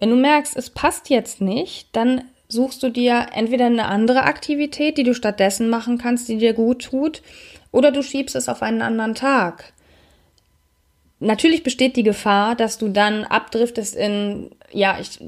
Wenn 0.00 0.10
du 0.10 0.16
merkst, 0.16 0.56
es 0.56 0.70
passt 0.70 1.08
jetzt 1.10 1.40
nicht, 1.40 1.94
dann 1.94 2.24
suchst 2.52 2.82
du 2.82 2.90
dir 2.90 3.26
entweder 3.34 3.66
eine 3.66 3.86
andere 3.86 4.22
Aktivität, 4.22 4.98
die 4.98 5.04
du 5.04 5.14
stattdessen 5.14 5.68
machen 5.68 5.98
kannst, 5.98 6.28
die 6.28 6.38
dir 6.38 6.52
gut 6.52 6.82
tut, 6.84 7.22
oder 7.72 7.92
du 7.92 8.02
schiebst 8.02 8.36
es 8.36 8.48
auf 8.48 8.62
einen 8.62 8.82
anderen 8.82 9.14
Tag. 9.14 9.72
Natürlich 11.22 11.62
besteht 11.62 11.96
die 11.96 12.02
Gefahr, 12.02 12.56
dass 12.56 12.78
du 12.78 12.88
dann 12.88 13.24
abdriftest 13.24 13.94
in, 13.94 14.50
ja, 14.72 14.96
ich 14.98 15.18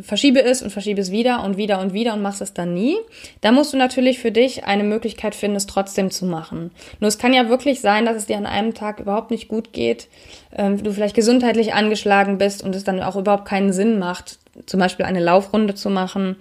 verschiebe 0.00 0.42
es 0.42 0.62
und 0.62 0.70
verschiebe 0.70 0.98
es 0.98 1.12
wieder 1.12 1.44
und 1.44 1.58
wieder 1.58 1.78
und 1.80 1.92
wieder 1.92 2.14
und 2.14 2.22
machst 2.22 2.40
es 2.40 2.54
dann 2.54 2.72
nie. 2.72 2.96
Da 3.42 3.52
musst 3.52 3.74
du 3.74 3.76
natürlich 3.76 4.18
für 4.18 4.32
dich 4.32 4.64
eine 4.64 4.82
Möglichkeit 4.82 5.34
finden, 5.34 5.58
es 5.58 5.66
trotzdem 5.66 6.10
zu 6.10 6.24
machen. 6.24 6.70
Nur 7.00 7.08
es 7.08 7.18
kann 7.18 7.34
ja 7.34 7.50
wirklich 7.50 7.82
sein, 7.82 8.06
dass 8.06 8.16
es 8.16 8.24
dir 8.24 8.38
an 8.38 8.46
einem 8.46 8.72
Tag 8.72 8.98
überhaupt 8.98 9.30
nicht 9.30 9.48
gut 9.48 9.74
geht, 9.74 10.08
ähm, 10.56 10.82
du 10.82 10.90
vielleicht 10.90 11.14
gesundheitlich 11.14 11.74
angeschlagen 11.74 12.38
bist 12.38 12.64
und 12.64 12.74
es 12.74 12.84
dann 12.84 13.02
auch 13.02 13.16
überhaupt 13.16 13.44
keinen 13.44 13.74
Sinn 13.74 13.98
macht, 13.98 14.38
zum 14.66 14.80
Beispiel 14.80 15.06
eine 15.06 15.20
Laufrunde 15.20 15.74
zu 15.74 15.90
machen, 15.90 16.36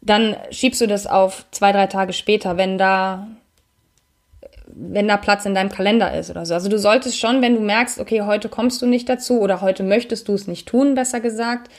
dann 0.00 0.36
schiebst 0.50 0.80
du 0.80 0.86
das 0.86 1.06
auf 1.06 1.44
zwei, 1.50 1.72
drei 1.72 1.86
Tage 1.86 2.12
später, 2.12 2.56
wenn 2.56 2.78
da, 2.78 3.26
wenn 4.66 5.08
da 5.08 5.16
Platz 5.16 5.44
in 5.44 5.54
deinem 5.54 5.70
Kalender 5.70 6.14
ist 6.14 6.30
oder 6.30 6.46
so. 6.46 6.54
Also 6.54 6.68
du 6.68 6.78
solltest 6.78 7.18
schon, 7.18 7.42
wenn 7.42 7.54
du 7.54 7.60
merkst, 7.60 7.98
okay, 7.98 8.22
heute 8.22 8.48
kommst 8.48 8.80
du 8.80 8.86
nicht 8.86 9.08
dazu 9.08 9.40
oder 9.40 9.60
heute 9.60 9.82
möchtest 9.82 10.28
du 10.28 10.34
es 10.34 10.46
nicht 10.46 10.68
tun, 10.68 10.94
besser 10.94 11.20
gesagt, 11.20 11.70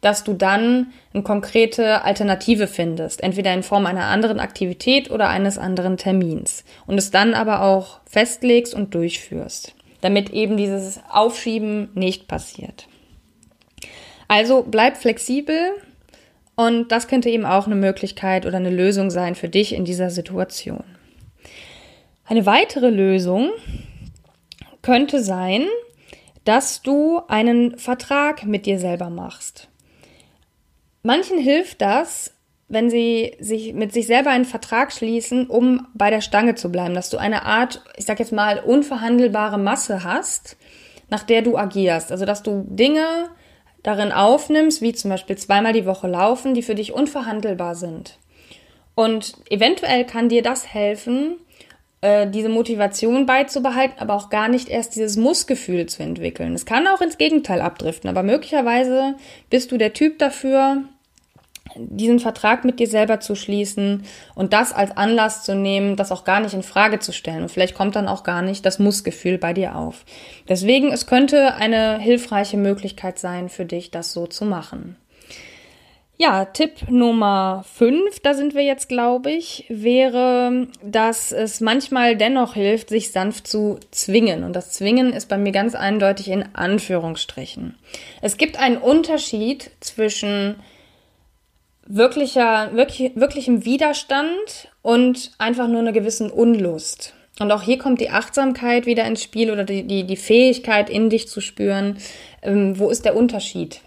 dass 0.00 0.24
du 0.24 0.32
dann 0.32 0.92
eine 1.12 1.22
konkrete 1.22 2.04
Alternative 2.04 2.66
findest, 2.66 3.22
entweder 3.22 3.52
in 3.52 3.62
Form 3.62 3.86
einer 3.86 4.04
anderen 4.04 4.40
Aktivität 4.40 5.10
oder 5.10 5.28
eines 5.28 5.58
anderen 5.58 5.96
Termins 5.96 6.64
und 6.86 6.98
es 6.98 7.10
dann 7.10 7.34
aber 7.34 7.62
auch 7.62 8.00
festlegst 8.06 8.74
und 8.74 8.94
durchführst, 8.94 9.74
damit 10.00 10.30
eben 10.30 10.56
dieses 10.56 11.00
Aufschieben 11.10 11.90
nicht 11.94 12.28
passiert. 12.28 12.87
Also 14.28 14.64
bleib 14.68 14.98
flexibel 14.98 15.58
und 16.54 16.92
das 16.92 17.08
könnte 17.08 17.30
eben 17.30 17.46
auch 17.46 17.66
eine 17.66 17.76
Möglichkeit 17.76 18.46
oder 18.46 18.58
eine 18.58 18.70
Lösung 18.70 19.10
sein 19.10 19.34
für 19.34 19.48
dich 19.48 19.74
in 19.74 19.84
dieser 19.84 20.10
Situation. 20.10 20.84
Eine 22.26 22.44
weitere 22.44 22.90
Lösung 22.90 23.50
könnte 24.82 25.22
sein, 25.22 25.66
dass 26.44 26.82
du 26.82 27.22
einen 27.28 27.78
Vertrag 27.78 28.44
mit 28.44 28.66
dir 28.66 28.78
selber 28.78 29.08
machst. 29.08 29.68
Manchen 31.02 31.38
hilft 31.38 31.80
das, 31.80 32.34
wenn 32.68 32.90
sie 32.90 33.34
sich 33.40 33.72
mit 33.72 33.92
sich 33.92 34.06
selber 34.06 34.30
einen 34.30 34.44
Vertrag 34.44 34.92
schließen, 34.92 35.46
um 35.46 35.86
bei 35.94 36.10
der 36.10 36.20
Stange 36.20 36.54
zu 36.54 36.70
bleiben, 36.70 36.94
dass 36.94 37.08
du 37.08 37.16
eine 37.16 37.44
Art, 37.44 37.82
ich 37.96 38.04
sag 38.04 38.18
jetzt 38.18 38.32
mal, 38.32 38.60
unverhandelbare 38.60 39.58
Masse 39.58 40.04
hast, 40.04 40.58
nach 41.08 41.22
der 41.22 41.40
du 41.40 41.56
agierst. 41.56 42.12
Also, 42.12 42.26
dass 42.26 42.42
du 42.42 42.66
Dinge 42.68 43.30
darin 43.88 44.12
aufnimmst, 44.12 44.82
wie 44.82 44.92
zum 44.92 45.10
Beispiel 45.10 45.36
zweimal 45.38 45.72
die 45.72 45.86
Woche 45.86 46.08
laufen, 46.08 46.52
die 46.52 46.62
für 46.62 46.74
dich 46.74 46.92
unverhandelbar 46.92 47.74
sind. 47.74 48.18
Und 48.94 49.32
eventuell 49.48 50.04
kann 50.04 50.28
dir 50.28 50.42
das 50.42 50.74
helfen, 50.74 51.36
äh, 52.02 52.28
diese 52.28 52.50
Motivation 52.50 53.24
beizubehalten, 53.24 53.98
aber 53.98 54.12
auch 54.12 54.28
gar 54.28 54.48
nicht 54.48 54.68
erst 54.68 54.94
dieses 54.94 55.16
Mussgefühl 55.16 55.86
zu 55.86 56.02
entwickeln. 56.02 56.54
Es 56.54 56.66
kann 56.66 56.86
auch 56.86 57.00
ins 57.00 57.16
Gegenteil 57.16 57.62
abdriften, 57.62 58.10
aber 58.10 58.22
möglicherweise 58.22 59.14
bist 59.48 59.72
du 59.72 59.78
der 59.78 59.94
Typ 59.94 60.18
dafür, 60.18 60.82
diesen 61.76 62.18
Vertrag 62.18 62.64
mit 62.64 62.80
dir 62.80 62.86
selber 62.86 63.20
zu 63.20 63.34
schließen 63.34 64.04
und 64.34 64.52
das 64.52 64.72
als 64.72 64.96
Anlass 64.96 65.44
zu 65.44 65.54
nehmen, 65.54 65.96
das 65.96 66.12
auch 66.12 66.24
gar 66.24 66.40
nicht 66.40 66.54
in 66.54 66.62
Frage 66.62 66.98
zu 66.98 67.12
stellen. 67.12 67.42
Und 67.42 67.50
vielleicht 67.50 67.74
kommt 67.74 67.96
dann 67.96 68.08
auch 68.08 68.24
gar 68.24 68.42
nicht 68.42 68.64
das 68.66 68.78
Mussgefühl 68.78 69.38
bei 69.38 69.52
dir 69.52 69.76
auf. 69.76 70.04
Deswegen, 70.48 70.92
es 70.92 71.06
könnte 71.06 71.54
eine 71.54 71.98
hilfreiche 71.98 72.56
Möglichkeit 72.56 73.18
sein 73.18 73.48
für 73.48 73.64
dich, 73.64 73.90
das 73.90 74.12
so 74.12 74.26
zu 74.26 74.44
machen. 74.44 74.96
Ja, 76.20 76.46
Tipp 76.46 76.90
Nummer 76.90 77.64
5, 77.76 78.18
da 78.18 78.34
sind 78.34 78.56
wir 78.56 78.64
jetzt, 78.64 78.88
glaube 78.88 79.30
ich, 79.30 79.66
wäre, 79.68 80.66
dass 80.82 81.30
es 81.30 81.60
manchmal 81.60 82.16
dennoch 82.16 82.54
hilft, 82.54 82.88
sich 82.88 83.12
sanft 83.12 83.46
zu 83.46 83.78
zwingen. 83.92 84.42
Und 84.42 84.54
das 84.54 84.72
Zwingen 84.72 85.12
ist 85.12 85.28
bei 85.28 85.38
mir 85.38 85.52
ganz 85.52 85.76
eindeutig 85.76 86.26
in 86.26 86.44
Anführungsstrichen. 86.54 87.78
Es 88.20 88.36
gibt 88.36 88.58
einen 88.58 88.78
Unterschied 88.78 89.70
zwischen 89.78 90.56
wirklicher, 91.88 92.70
wirklich, 92.74 93.12
wirklichem 93.16 93.64
Widerstand 93.64 94.68
und 94.82 95.32
einfach 95.38 95.66
nur 95.68 95.80
einer 95.80 95.92
gewissen 95.92 96.30
Unlust. 96.30 97.14
Und 97.40 97.50
auch 97.50 97.62
hier 97.62 97.78
kommt 97.78 98.00
die 98.00 98.10
Achtsamkeit 98.10 98.86
wieder 98.86 99.04
ins 99.06 99.22
Spiel 99.22 99.50
oder 99.50 99.64
die, 99.64 99.84
die, 99.84 100.04
die 100.04 100.16
Fähigkeit, 100.16 100.90
in 100.90 101.08
dich 101.08 101.28
zu 101.28 101.40
spüren. 101.40 101.98
Ähm, 102.42 102.78
wo 102.78 102.90
ist 102.90 103.04
der 103.04 103.16
Unterschied? 103.16 103.80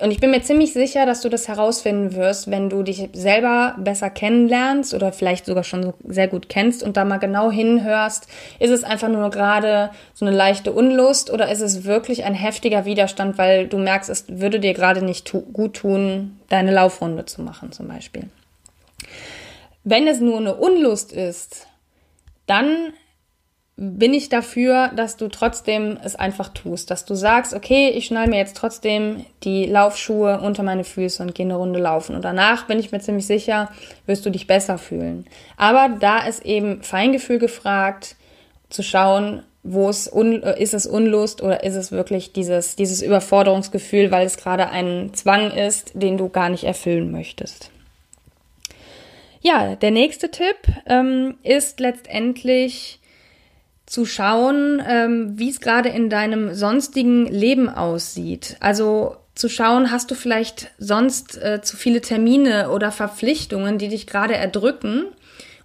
Und 0.00 0.10
ich 0.10 0.20
bin 0.20 0.30
mir 0.30 0.40
ziemlich 0.40 0.72
sicher, 0.72 1.04
dass 1.04 1.20
du 1.20 1.28
das 1.28 1.48
herausfinden 1.48 2.14
wirst, 2.14 2.50
wenn 2.50 2.70
du 2.70 2.82
dich 2.82 3.10
selber 3.12 3.76
besser 3.78 4.08
kennenlernst 4.08 4.94
oder 4.94 5.12
vielleicht 5.12 5.44
sogar 5.44 5.64
schon 5.64 5.92
sehr 6.06 6.28
gut 6.28 6.48
kennst 6.48 6.82
und 6.82 6.96
da 6.96 7.04
mal 7.04 7.18
genau 7.18 7.50
hinhörst. 7.50 8.26
Ist 8.58 8.70
es 8.70 8.84
einfach 8.84 9.08
nur 9.08 9.30
gerade 9.30 9.90
so 10.14 10.24
eine 10.24 10.34
leichte 10.34 10.72
Unlust 10.72 11.30
oder 11.30 11.50
ist 11.50 11.60
es 11.60 11.84
wirklich 11.84 12.24
ein 12.24 12.32
heftiger 12.32 12.86
Widerstand, 12.86 13.36
weil 13.36 13.68
du 13.68 13.76
merkst, 13.76 14.08
es 14.08 14.24
würde 14.28 14.60
dir 14.60 14.72
gerade 14.72 15.04
nicht 15.04 15.26
tu 15.26 15.42
gut 15.42 15.74
tun, 15.74 16.40
deine 16.48 16.72
Laufrunde 16.72 17.26
zu 17.26 17.42
machen 17.42 17.70
zum 17.70 17.88
Beispiel. 17.88 18.30
Wenn 19.84 20.06
es 20.06 20.20
nur 20.20 20.38
eine 20.38 20.54
Unlust 20.54 21.12
ist, 21.12 21.66
dann 22.46 22.94
bin 23.78 24.14
ich 24.14 24.30
dafür, 24.30 24.90
dass 24.96 25.18
du 25.18 25.28
trotzdem 25.28 25.98
es 26.02 26.16
einfach 26.16 26.48
tust, 26.48 26.90
dass 26.90 27.04
du 27.04 27.14
sagst, 27.14 27.52
okay, 27.52 27.90
ich 27.90 28.06
schnall 28.06 28.26
mir 28.26 28.38
jetzt 28.38 28.56
trotzdem 28.56 29.26
die 29.42 29.66
Laufschuhe 29.66 30.40
unter 30.40 30.62
meine 30.62 30.84
Füße 30.84 31.22
und 31.22 31.34
gehe 31.34 31.44
eine 31.44 31.56
Runde 31.56 31.78
laufen. 31.78 32.16
Und 32.16 32.24
danach 32.24 32.66
bin 32.66 32.78
ich 32.78 32.90
mir 32.90 33.00
ziemlich 33.00 33.26
sicher, 33.26 33.70
wirst 34.06 34.24
du 34.24 34.30
dich 34.30 34.46
besser 34.46 34.78
fühlen. 34.78 35.26
Aber 35.58 35.94
da 36.00 36.26
ist 36.26 36.44
eben 36.46 36.82
Feingefühl 36.82 37.38
gefragt, 37.38 38.16
zu 38.70 38.82
schauen, 38.82 39.42
wo 39.62 39.88
es 39.88 40.10
un, 40.10 40.42
ist 40.42 40.74
es 40.74 40.86
Unlust 40.86 41.42
oder 41.42 41.64
ist 41.64 41.74
es 41.74 41.92
wirklich 41.92 42.32
dieses, 42.32 42.76
dieses 42.76 43.02
Überforderungsgefühl, 43.02 44.10
weil 44.10 44.26
es 44.26 44.36
gerade 44.36 44.70
ein 44.70 45.10
Zwang 45.12 45.50
ist, 45.50 45.92
den 45.94 46.16
du 46.16 46.28
gar 46.28 46.48
nicht 46.48 46.64
erfüllen 46.64 47.10
möchtest. 47.10 47.70
Ja, 49.40 49.76
der 49.76 49.90
nächste 49.90 50.30
Tipp 50.30 50.56
ähm, 50.86 51.36
ist 51.42 51.78
letztendlich, 51.80 53.00
zu 53.86 54.04
schauen, 54.04 54.82
ähm, 54.86 55.38
wie 55.38 55.48
es 55.48 55.60
gerade 55.60 55.88
in 55.88 56.10
deinem 56.10 56.54
sonstigen 56.54 57.26
Leben 57.26 57.68
aussieht. 57.68 58.56
Also 58.60 59.16
zu 59.34 59.48
schauen, 59.48 59.90
hast 59.90 60.10
du 60.10 60.14
vielleicht 60.14 60.70
sonst 60.78 61.36
äh, 61.40 61.60
zu 61.62 61.76
viele 61.76 62.00
Termine 62.00 62.70
oder 62.70 62.90
Verpflichtungen, 62.90 63.78
die 63.78 63.88
dich 63.88 64.06
gerade 64.06 64.34
erdrücken 64.34 65.04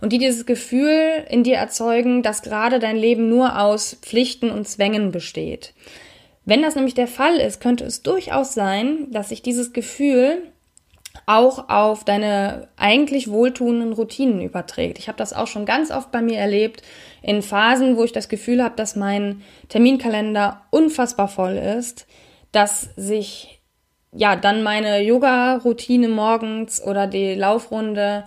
und 0.01 0.13
die 0.13 0.17
dieses 0.17 0.45
Gefühl 0.45 1.25
in 1.29 1.43
dir 1.43 1.55
erzeugen, 1.55 2.21
dass 2.21 2.41
gerade 2.41 2.79
dein 2.79 2.97
Leben 2.97 3.29
nur 3.29 3.59
aus 3.59 3.97
Pflichten 4.01 4.51
und 4.51 4.67
Zwängen 4.67 5.11
besteht. 5.11 5.73
Wenn 6.45 6.61
das 6.61 6.75
nämlich 6.75 6.95
der 6.95 7.07
Fall 7.07 7.37
ist, 7.37 7.61
könnte 7.61 7.85
es 7.85 8.01
durchaus 8.01 8.53
sein, 8.53 9.07
dass 9.11 9.29
sich 9.29 9.41
dieses 9.41 9.73
Gefühl 9.73 10.39
auch 11.25 11.69
auf 11.69 12.03
deine 12.03 12.67
eigentlich 12.77 13.29
wohltuenden 13.29 13.93
Routinen 13.93 14.41
überträgt. 14.41 14.99
Ich 14.99 15.07
habe 15.07 15.17
das 15.17 15.33
auch 15.33 15.47
schon 15.47 15.65
ganz 15.65 15.91
oft 15.91 16.11
bei 16.11 16.21
mir 16.21 16.37
erlebt, 16.37 16.81
in 17.21 17.41
Phasen, 17.41 17.97
wo 17.97 18.03
ich 18.03 18.11
das 18.11 18.29
Gefühl 18.29 18.63
habe, 18.63 18.75
dass 18.75 18.95
mein 18.95 19.41
Terminkalender 19.69 20.61
unfassbar 20.69 21.27
voll 21.27 21.57
ist, 21.57 22.07
dass 22.51 22.89
sich 22.95 23.61
ja 24.13 24.35
dann 24.35 24.63
meine 24.63 25.01
Yoga-Routine 25.01 26.09
morgens 26.09 26.83
oder 26.83 27.07
die 27.07 27.35
Laufrunde 27.35 28.25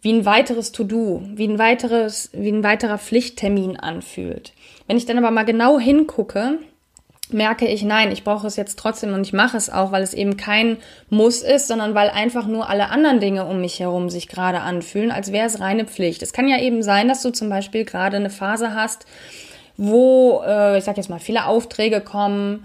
wie 0.00 0.12
ein 0.12 0.24
weiteres 0.24 0.72
To-Do, 0.72 1.22
wie 1.34 1.48
ein 1.48 1.58
weiteres, 1.58 2.30
wie 2.32 2.50
ein 2.50 2.62
weiterer 2.62 2.98
Pflichttermin 2.98 3.76
anfühlt. 3.76 4.52
Wenn 4.86 4.96
ich 4.96 5.06
dann 5.06 5.18
aber 5.18 5.30
mal 5.30 5.44
genau 5.44 5.78
hingucke, 5.78 6.58
merke 7.32 7.66
ich, 7.66 7.82
nein, 7.82 8.12
ich 8.12 8.24
brauche 8.24 8.46
es 8.46 8.56
jetzt 8.56 8.78
trotzdem 8.78 9.12
und 9.12 9.26
ich 9.26 9.32
mache 9.32 9.56
es 9.56 9.70
auch, 9.70 9.92
weil 9.92 10.02
es 10.02 10.14
eben 10.14 10.36
kein 10.36 10.78
Muss 11.10 11.42
ist, 11.42 11.68
sondern 11.68 11.94
weil 11.94 12.10
einfach 12.10 12.46
nur 12.46 12.68
alle 12.68 12.90
anderen 12.90 13.20
Dinge 13.20 13.46
um 13.46 13.60
mich 13.60 13.80
herum 13.80 14.10
sich 14.10 14.28
gerade 14.28 14.60
anfühlen, 14.60 15.10
als 15.10 15.32
wäre 15.32 15.46
es 15.46 15.60
reine 15.60 15.86
Pflicht. 15.86 16.22
Es 16.22 16.32
kann 16.32 16.48
ja 16.48 16.60
eben 16.60 16.82
sein, 16.82 17.08
dass 17.08 17.22
du 17.22 17.30
zum 17.30 17.48
Beispiel 17.48 17.84
gerade 17.84 18.16
eine 18.16 18.30
Phase 18.30 18.74
hast, 18.74 19.06
wo, 19.76 20.42
äh, 20.46 20.78
ich 20.78 20.84
sag 20.84 20.96
jetzt 20.96 21.10
mal, 21.10 21.18
viele 21.18 21.46
Aufträge 21.46 22.00
kommen, 22.00 22.64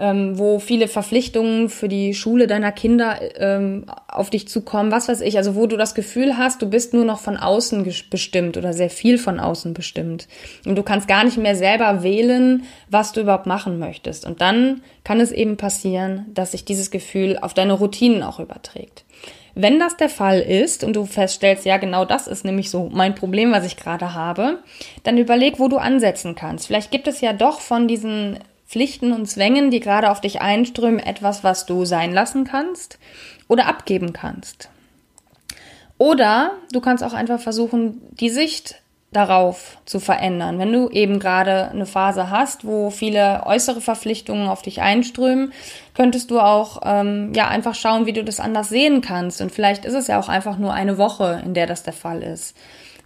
ähm, 0.00 0.38
wo 0.38 0.58
viele 0.58 0.88
Verpflichtungen 0.88 1.68
für 1.68 1.86
die 1.86 2.14
Schule 2.14 2.46
deiner 2.46 2.72
Kinder 2.72 3.20
ähm, 3.36 3.84
auf 4.08 4.30
dich 4.30 4.48
zukommen, 4.48 4.90
was 4.90 5.08
weiß 5.08 5.20
ich, 5.20 5.36
also 5.36 5.54
wo 5.54 5.66
du 5.66 5.76
das 5.76 5.94
Gefühl 5.94 6.38
hast, 6.38 6.62
du 6.62 6.70
bist 6.70 6.94
nur 6.94 7.04
noch 7.04 7.20
von 7.20 7.36
außen 7.36 7.86
bestimmt 8.08 8.56
oder 8.56 8.72
sehr 8.72 8.88
viel 8.88 9.18
von 9.18 9.38
außen 9.38 9.74
bestimmt. 9.74 10.26
Und 10.64 10.76
du 10.76 10.82
kannst 10.82 11.06
gar 11.06 11.22
nicht 11.22 11.36
mehr 11.36 11.54
selber 11.54 12.02
wählen, 12.02 12.64
was 12.88 13.12
du 13.12 13.20
überhaupt 13.20 13.46
machen 13.46 13.78
möchtest. 13.78 14.24
Und 14.26 14.40
dann 14.40 14.82
kann 15.04 15.20
es 15.20 15.32
eben 15.32 15.58
passieren, 15.58 16.26
dass 16.32 16.52
sich 16.52 16.64
dieses 16.64 16.90
Gefühl 16.90 17.38
auf 17.38 17.52
deine 17.52 17.74
Routinen 17.74 18.22
auch 18.22 18.40
überträgt. 18.40 19.04
Wenn 19.54 19.78
das 19.78 19.96
der 19.96 20.08
Fall 20.08 20.40
ist 20.40 20.84
und 20.84 20.94
du 20.94 21.04
feststellst, 21.04 21.66
ja, 21.66 21.76
genau 21.76 22.04
das 22.06 22.26
ist 22.26 22.44
nämlich 22.44 22.70
so 22.70 22.88
mein 22.90 23.14
Problem, 23.14 23.52
was 23.52 23.66
ich 23.66 23.76
gerade 23.76 24.14
habe, 24.14 24.60
dann 25.02 25.18
überleg, 25.18 25.58
wo 25.58 25.68
du 25.68 25.76
ansetzen 25.76 26.36
kannst. 26.36 26.68
Vielleicht 26.68 26.90
gibt 26.90 27.08
es 27.08 27.20
ja 27.20 27.32
doch 27.32 27.60
von 27.60 27.88
diesen 27.88 28.38
Pflichten 28.70 29.12
und 29.12 29.26
Zwängen, 29.26 29.72
die 29.72 29.80
gerade 29.80 30.10
auf 30.10 30.20
dich 30.20 30.40
einströmen, 30.40 31.00
etwas, 31.00 31.42
was 31.42 31.66
du 31.66 31.84
sein 31.84 32.12
lassen 32.12 32.44
kannst 32.44 33.00
oder 33.48 33.66
abgeben 33.66 34.12
kannst. 34.12 34.70
Oder 35.98 36.52
du 36.72 36.80
kannst 36.80 37.02
auch 37.02 37.12
einfach 37.12 37.40
versuchen, 37.40 38.00
die 38.12 38.30
Sicht 38.30 38.76
darauf 39.10 39.78
zu 39.86 39.98
verändern. 39.98 40.60
Wenn 40.60 40.72
du 40.72 40.88
eben 40.88 41.18
gerade 41.18 41.68
eine 41.70 41.84
Phase 41.84 42.30
hast, 42.30 42.64
wo 42.64 42.90
viele 42.90 43.42
äußere 43.44 43.80
Verpflichtungen 43.80 44.46
auf 44.46 44.62
dich 44.62 44.80
einströmen, 44.80 45.52
könntest 45.94 46.30
du 46.30 46.38
auch 46.38 46.80
ähm, 46.84 47.32
ja 47.34 47.48
einfach 47.48 47.74
schauen, 47.74 48.06
wie 48.06 48.12
du 48.12 48.22
das 48.22 48.38
anders 48.38 48.68
sehen 48.68 49.00
kannst. 49.00 49.40
Und 49.40 49.50
vielleicht 49.50 49.84
ist 49.84 49.94
es 49.94 50.06
ja 50.06 50.20
auch 50.20 50.28
einfach 50.28 50.58
nur 50.58 50.72
eine 50.72 50.96
Woche, 50.96 51.42
in 51.44 51.54
der 51.54 51.66
das 51.66 51.82
der 51.82 51.92
Fall 51.92 52.22
ist. 52.22 52.56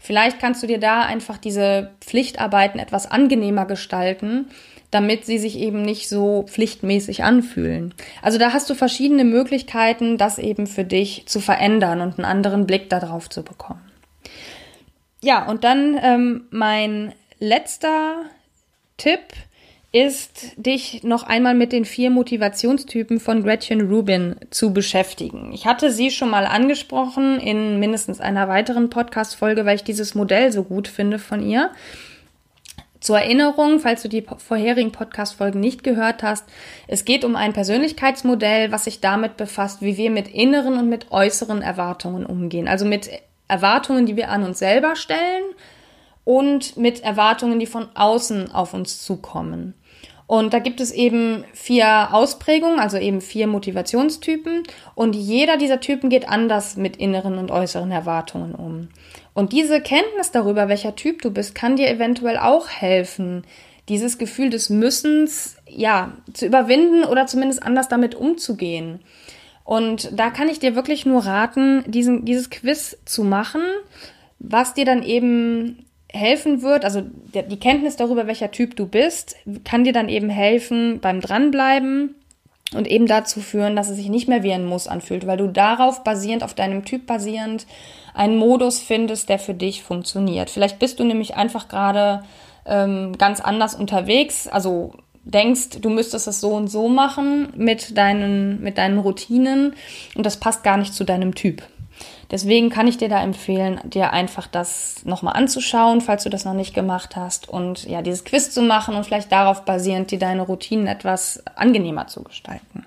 Vielleicht 0.05 0.39
kannst 0.39 0.63
du 0.63 0.67
dir 0.67 0.79
da 0.79 1.01
einfach 1.01 1.39
diese 1.39 1.93
Pflichtarbeiten 2.01 2.79
etwas 2.79 3.11
angenehmer 3.11 3.65
gestalten 3.65 4.51
damit 4.95 5.27
sie 5.27 5.39
sich 5.39 5.59
eben 5.59 5.83
nicht 5.83 6.09
so 6.09 6.45
pflichtmäßig 6.45 7.25
anfühlen. 7.25 7.95
Also 8.23 8.39
da 8.39 8.53
hast 8.53 8.71
du 8.71 8.75
verschiedene 8.75 9.25
Möglichkeiten, 9.25 10.19
das 10.19 10.39
eben 10.39 10.69
für 10.69 10.85
dich 10.85 11.27
zu 11.27 11.41
verändern 11.41 12.01
und 12.01 12.17
einen 12.17 12.25
anderen 12.25 12.65
Blick 12.65 12.91
darauf 12.91 13.29
zu 13.29 13.43
bekommen. 13.43 13.83
Ja, 15.21 15.47
und 15.47 15.65
dann 15.65 15.99
ähm, 16.01 16.45
mein 16.51 17.13
letzter 17.41 18.23
Tipp 18.97 19.19
ist, 19.95 20.57
dich 20.57 21.05
noch 21.05 21.23
einmal 21.23 21.55
mit 21.55 21.71
den 21.71 21.85
vier 21.85 22.11
Motivationstypen 22.11 23.21
von 23.21 23.45
Gretchen 23.45 23.81
Rubin 23.81 24.35
zu 24.51 24.73
beschäftigen. 24.73 25.53
Ich 25.53 25.67
hatte 25.67 25.93
sie 25.93 26.11
schon 26.11 26.31
mal 26.31 26.47
angesprochen 26.47 27.39
in 27.39 27.79
mindestens 27.79 28.21
einer 28.21 28.49
weiteren 28.49 28.91
Podcast-Folge, 28.91 29.65
weil 29.65 29.77
ich 29.77 29.85
dieses 29.85 30.17
Modell 30.17 30.51
so 30.51 30.65
gut 30.65 30.89
finde 30.89 31.21
von 31.21 31.49
ihr. 31.49 31.71
Zur 32.99 33.21
Erinnerung, 33.21 33.79
falls 33.79 34.03
du 34.03 34.09
die 34.09 34.27
vorherigen 34.39 34.91
Podcast-Folgen 34.91 35.61
nicht 35.61 35.85
gehört 35.85 36.25
hast, 36.25 36.45
es 36.89 37.05
geht 37.05 37.25
um 37.25 37.37
ein 37.37 37.53
Persönlichkeitsmodell, 37.53 38.73
was 38.73 38.85
sich 38.85 39.01
damit 39.01 39.37
befasst, 39.37 39.81
wie 39.81 39.97
wir 39.97 40.11
mit 40.11 40.27
inneren 40.27 40.77
und 40.77 40.89
mit 40.89 41.13
äußeren 41.13 41.63
Erwartungen 41.63 42.27
umgehen. 42.27 42.67
Also 42.67 42.85
mit 42.85 43.11
Erwartungen, 43.47 44.07
die 44.07 44.17
wir 44.17 44.31
an 44.31 44.43
uns 44.43 44.59
selber 44.59 44.97
stellen 44.97 45.45
und 46.25 46.77
mit 46.77 47.05
Erwartungen, 47.05 47.61
die 47.61 47.67
von 47.67 47.87
außen 47.95 48.51
auf 48.51 48.75
uns 48.75 49.05
zukommen. 49.05 49.75
Und 50.27 50.55
da 50.55 50.59
gibt 50.59 50.81
es 50.81 50.91
eben 50.91 51.45
vier 51.53 52.09
Ausprägungen, 52.13 52.81
also 52.81 52.97
eben 52.97 53.21
vier 53.21 53.47
Motivationstypen. 53.47 54.63
Und 54.95 55.15
jeder 55.15 55.59
dieser 55.59 55.81
Typen 55.81 56.09
geht 56.09 56.29
anders 56.29 56.77
mit 56.77 56.97
inneren 56.97 57.39
und 57.39 57.51
äußeren 57.51 57.91
Erwartungen 57.91 58.55
um. 58.55 58.89
Und 59.35 59.53
diese 59.53 59.81
Kenntnis 59.81 60.31
darüber, 60.31 60.69
welcher 60.69 60.97
Typ 60.97 61.21
du 61.21 61.31
bist, 61.31 61.55
kann 61.55 61.77
dir 61.77 61.91
eventuell 61.91 62.39
auch 62.39 62.69
helfen, 62.69 63.45
dieses 63.89 64.17
Gefühl 64.17 64.49
des 64.49 64.71
Müssens, 64.71 65.57
ja, 65.69 66.13
zu 66.33 66.47
überwinden 66.47 67.05
oder 67.05 67.27
zumindest 67.27 67.63
anders 67.63 67.89
damit 67.89 68.15
umzugehen. 68.15 69.01
Und 69.65 70.11
da 70.19 70.31
kann 70.31 70.49
ich 70.49 70.59
dir 70.59 70.75
wirklich 70.75 71.05
nur 71.05 71.25
raten, 71.27 71.85
diesen, 71.87 72.25
dieses 72.25 72.49
Quiz 72.49 72.99
zu 73.05 73.25
machen, 73.25 73.63
was 74.39 74.75
dir 74.75 74.85
dann 74.85 75.03
eben 75.03 75.87
helfen 76.15 76.63
wird, 76.63 76.85
also 76.85 77.03
die 77.03 77.59
Kenntnis 77.59 77.97
darüber, 77.97 78.27
welcher 78.27 78.51
Typ 78.51 78.77
du 78.77 78.87
bist, 78.87 79.37
kann 79.65 79.85
dir 79.85 79.93
dann 79.93 80.09
eben 80.09 80.31
helfen 80.31 81.01
beim 81.01 81.21
Dranbleiben 81.21 82.15
und 82.75 82.87
eben 82.87 83.07
dazu 83.07 83.41
führen, 83.41 83.77
dass 83.77 83.89
es 83.89 83.97
sich 83.97 84.09
nicht 84.09 84.29
mehr 84.29 84.43
wie 84.43 84.53
ein 84.53 84.65
Muss 84.65 84.89
anfühlt, 84.89 85.27
weil 85.27 85.37
du 85.37 85.49
darauf 85.49 86.05
basierend, 86.05 86.43
auf 86.43 86.55
deinem 86.55 86.85
Typ 86.85 87.07
basierend, 87.07 87.67
einen 88.15 88.37
Modus 88.37 88.79
findest, 88.81 89.29
der 89.29 89.39
für 89.39 89.55
dich 89.55 89.83
funktioniert. 89.83 90.51
Vielleicht 90.51 90.79
bist 90.79 91.01
du 91.01 91.05
nämlich 91.05 91.37
einfach 91.37 91.69
gerade 91.69 92.25
ähm, 92.65 93.19
ganz 93.19 93.41
anders 93.41 93.75
unterwegs, 93.75 94.47
also 94.47 94.93
denkst, 95.25 95.81
du 95.81 95.91
müsstest 95.91 96.29
es 96.29 96.41
so 96.41 96.51
und 96.51 96.69
so 96.69 96.89
machen 96.89 97.53
mit 97.57 97.97
deinen, 97.97 98.63
mit 98.63 98.79
deinen 98.79 98.99
Routinen 98.99 99.75
und 100.15 100.25
das 100.27 100.39
passt 100.39 100.63
gar 100.63 100.77
nicht 100.77 100.95
zu 100.95 101.05
deinem 101.05 101.35
Typ. 101.35 101.63
Deswegen 102.31 102.71
kann 102.71 102.87
ich 102.87 102.97
dir 102.97 103.09
da 103.09 103.23
empfehlen, 103.23 103.81
dir 103.85 104.13
einfach 104.13 104.47
das 104.47 105.05
nochmal 105.05 105.37
anzuschauen, 105.37 106.01
falls 106.01 106.25
du 106.25 106.31
das 106.31 106.45
noch 106.45 106.55
nicht 106.55 106.75
gemacht 106.75 107.17
hast 107.17 107.49
und 107.49 107.85
ja, 107.85 108.03
dieses 108.03 108.25
Quiz 108.25 108.51
zu 108.51 108.63
machen 108.63 108.95
und 108.95 109.05
vielleicht 109.05 109.31
darauf 109.31 109.65
basierend 109.65 110.11
dir 110.11 110.19
deine 110.19 110.43
Routinen 110.43 110.87
etwas 110.87 111.43
angenehmer 111.55 112.07
zu 112.07 112.23
gestalten. 112.23 112.87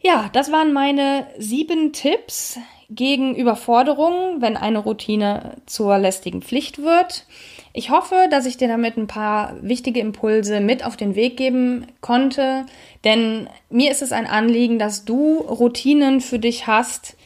Ja, 0.00 0.30
das 0.32 0.52
waren 0.52 0.72
meine 0.72 1.26
sieben 1.38 1.92
Tipps 1.92 2.58
gegen 2.88 3.34
Überforderung, 3.34 4.40
wenn 4.40 4.56
eine 4.56 4.78
Routine 4.78 5.56
zur 5.66 5.98
lästigen 5.98 6.42
Pflicht 6.42 6.78
wird. 6.80 7.26
Ich 7.72 7.90
hoffe, 7.90 8.28
dass 8.30 8.46
ich 8.46 8.56
dir 8.56 8.68
damit 8.68 8.96
ein 8.96 9.08
paar 9.08 9.54
wichtige 9.60 10.00
Impulse 10.00 10.60
mit 10.60 10.84
auf 10.84 10.96
den 10.96 11.16
Weg 11.16 11.36
geben 11.36 11.86
konnte, 12.00 12.66
denn 13.04 13.48
mir 13.68 13.90
ist 13.90 14.02
es 14.02 14.12
ein 14.12 14.26
Anliegen, 14.26 14.78
dass 14.78 15.04
du 15.04 15.38
Routinen 15.38 16.20
für 16.20 16.38
dich 16.38 16.66
hast 16.66 17.16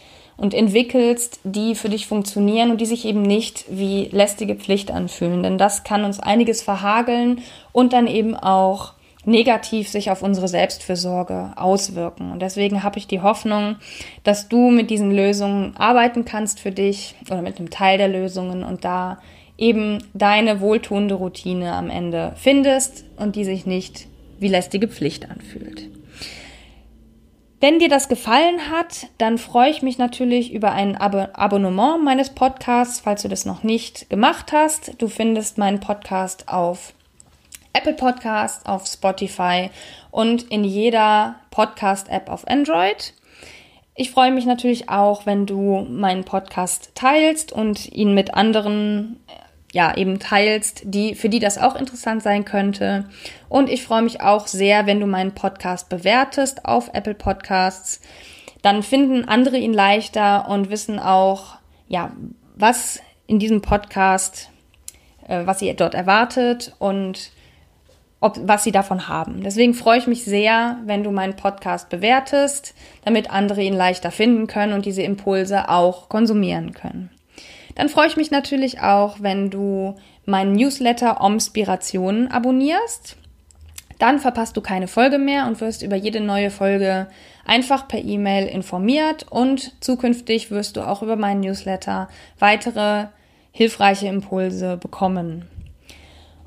und 0.41 0.55
entwickelst, 0.55 1.39
die 1.45 1.75
für 1.75 1.91
dich 1.91 2.07
funktionieren 2.07 2.71
und 2.71 2.81
die 2.81 2.87
sich 2.87 3.05
eben 3.05 3.21
nicht 3.21 3.67
wie 3.69 4.09
lästige 4.11 4.55
Pflicht 4.55 4.91
anfühlen, 4.91 5.43
denn 5.43 5.59
das 5.59 5.85
kann 5.85 6.03
uns 6.03 6.19
einiges 6.19 6.63
verhageln 6.63 7.43
und 7.73 7.93
dann 7.93 8.07
eben 8.07 8.35
auch 8.35 8.95
negativ 9.27 9.91
sich 9.91 10.11
auf 10.11 10.23
unsere 10.23 10.49
Selbstfürsorge 10.49 11.53
auswirken. 11.57 12.33
Und 12.33 12.41
deswegen 12.41 12.83
habe 12.83 12.99
ich 12.99 13.07
die 13.07 13.21
Hoffnung, 13.21 13.77
dass 14.25 14.49
du 14.49 14.71
mit 14.71 14.89
diesen 14.89 15.15
Lösungen 15.15 15.77
arbeiten 15.77 16.25
kannst 16.25 16.59
für 16.59 16.71
dich 16.71 17.15
oder 17.31 17.43
mit 17.43 17.59
einem 17.59 17.69
Teil 17.69 17.99
der 17.99 18.09
Lösungen 18.09 18.65
und 18.65 18.83
da 18.87 19.19
eben 19.59 20.03
deine 20.15 20.63
wohltuende 20.63 21.17
Routine 21.17 21.75
am 21.75 21.91
Ende 21.91 22.33
findest 22.37 23.05
und 23.19 23.37
die 23.37 23.45
sich 23.45 23.67
nicht 23.67 24.07
wie 24.39 24.49
lästige 24.49 24.89
Pflicht 24.89 25.31
anfühlt. 25.31 26.00
Wenn 27.61 27.79
dir 27.79 27.91
das 27.91 28.09
gefallen 28.09 28.71
hat, 28.71 29.09
dann 29.19 29.37
freue 29.37 29.69
ich 29.69 29.83
mich 29.83 29.99
natürlich 29.99 30.51
über 30.51 30.73
ein 30.73 30.97
Ab 30.97 31.31
Abonnement 31.35 32.03
meines 32.03 32.31
Podcasts, 32.31 33.01
falls 33.01 33.21
du 33.21 33.29
das 33.29 33.45
noch 33.45 33.63
nicht 33.63 34.09
gemacht 34.09 34.51
hast. 34.53 34.95
Du 34.97 35.09
findest 35.09 35.59
meinen 35.59 35.79
Podcast 35.79 36.49
auf 36.49 36.95
Apple 37.75 37.93
Podcasts, 37.93 38.65
auf 38.65 38.87
Spotify 38.87 39.69
und 40.11 40.45
in 40.45 40.65
jeder 40.65 41.37
Podcast-App 41.51 42.31
auf 42.31 42.49
Android. 42.49 43.13
Ich 43.95 44.11
freue 44.11 44.33
mich 44.33 44.47
natürlich 44.47 44.89
auch, 44.89 45.27
wenn 45.27 45.45
du 45.45 45.87
meinen 45.87 46.25
Podcast 46.25 46.93
teilst 46.95 47.53
und 47.53 47.93
ihn 47.93 48.15
mit 48.15 48.33
anderen 48.33 49.21
ja, 49.73 49.97
eben 49.97 50.19
teilst, 50.19 50.83
die, 50.85 51.15
für 51.15 51.29
die 51.29 51.39
das 51.39 51.59
auch 51.59 51.77
interessant 51.77 52.23
sein 52.23 52.45
könnte. 52.45 53.05
Und 53.49 53.71
ich 53.71 53.85
freue 53.85 54.03
mich 54.03 54.21
auch 54.21 54.47
sehr, 54.47 54.87
wenn 54.87 55.01
du 55.01 55.07
meinen 55.07 55.33
Podcast 55.33 55.89
bewertest 55.89 56.65
auf 56.65 56.91
Apple 56.93 57.15
Podcasts. 57.15 58.01
Dann 58.63 58.83
finden 58.83 59.25
andere 59.27 59.59
ihn 59.59 59.73
leichter 59.73 60.49
und 60.49 60.71
wissen 60.71 60.99
auch, 60.99 61.57
ja, 61.89 62.13
was 62.57 63.01
in 63.27 63.39
diesem 63.39 63.63
Podcast, 63.63 64.51
äh, 65.29 65.47
was 65.47 65.63
ihr 65.63 65.75
dort 65.75 65.95
erwartet 65.95 66.75
und 66.79 67.31
ob, 68.21 68.37
was 68.43 68.65
sie 68.65 68.73
davon 68.73 69.09
haben. 69.09 69.43
Deswegen 69.43 69.73
freue 69.73 69.99
ich 69.99 70.07
mich 70.07 70.25
sehr, 70.25 70.79
wenn 70.85 71.05
du 71.05 71.11
meinen 71.11 71.37
Podcast 71.37 71.89
bewertest, 71.89 72.75
damit 73.05 73.31
andere 73.31 73.63
ihn 73.63 73.75
leichter 73.75 74.11
finden 74.11 74.47
können 74.47 74.73
und 74.73 74.85
diese 74.85 75.03
Impulse 75.03 75.69
auch 75.69 76.09
konsumieren 76.09 76.75
können. 76.75 77.11
Dann 77.81 77.89
freue 77.89 78.09
ich 78.09 78.19
mich 78.19 78.31
natürlich 78.31 78.83
auch, 78.83 79.23
wenn 79.23 79.49
du 79.49 79.95
meinen 80.27 80.53
Newsletter 80.53 81.23
Omspirationen 81.23 82.31
abonnierst. 82.31 83.17
Dann 83.99 84.19
verpasst 84.19 84.55
du 84.59 84.61
keine 84.61 84.87
Folge 84.87 85.17
mehr 85.17 85.47
und 85.47 85.63
wirst 85.63 85.83
über 85.83 85.97
jede 85.97 86.21
neue 86.21 86.51
Folge 86.51 87.09
einfach 87.47 87.89
per 87.89 88.05
E-Mail 88.05 88.49
informiert 88.49 89.25
und 89.31 89.83
zukünftig 89.83 90.51
wirst 90.51 90.77
du 90.77 90.83
auch 90.83 91.01
über 91.01 91.17
meinen 91.17 91.41
Newsletter 91.41 92.11
weitere 92.39 93.07
hilfreiche 93.51 94.09
Impulse 94.09 94.77
bekommen. 94.77 95.49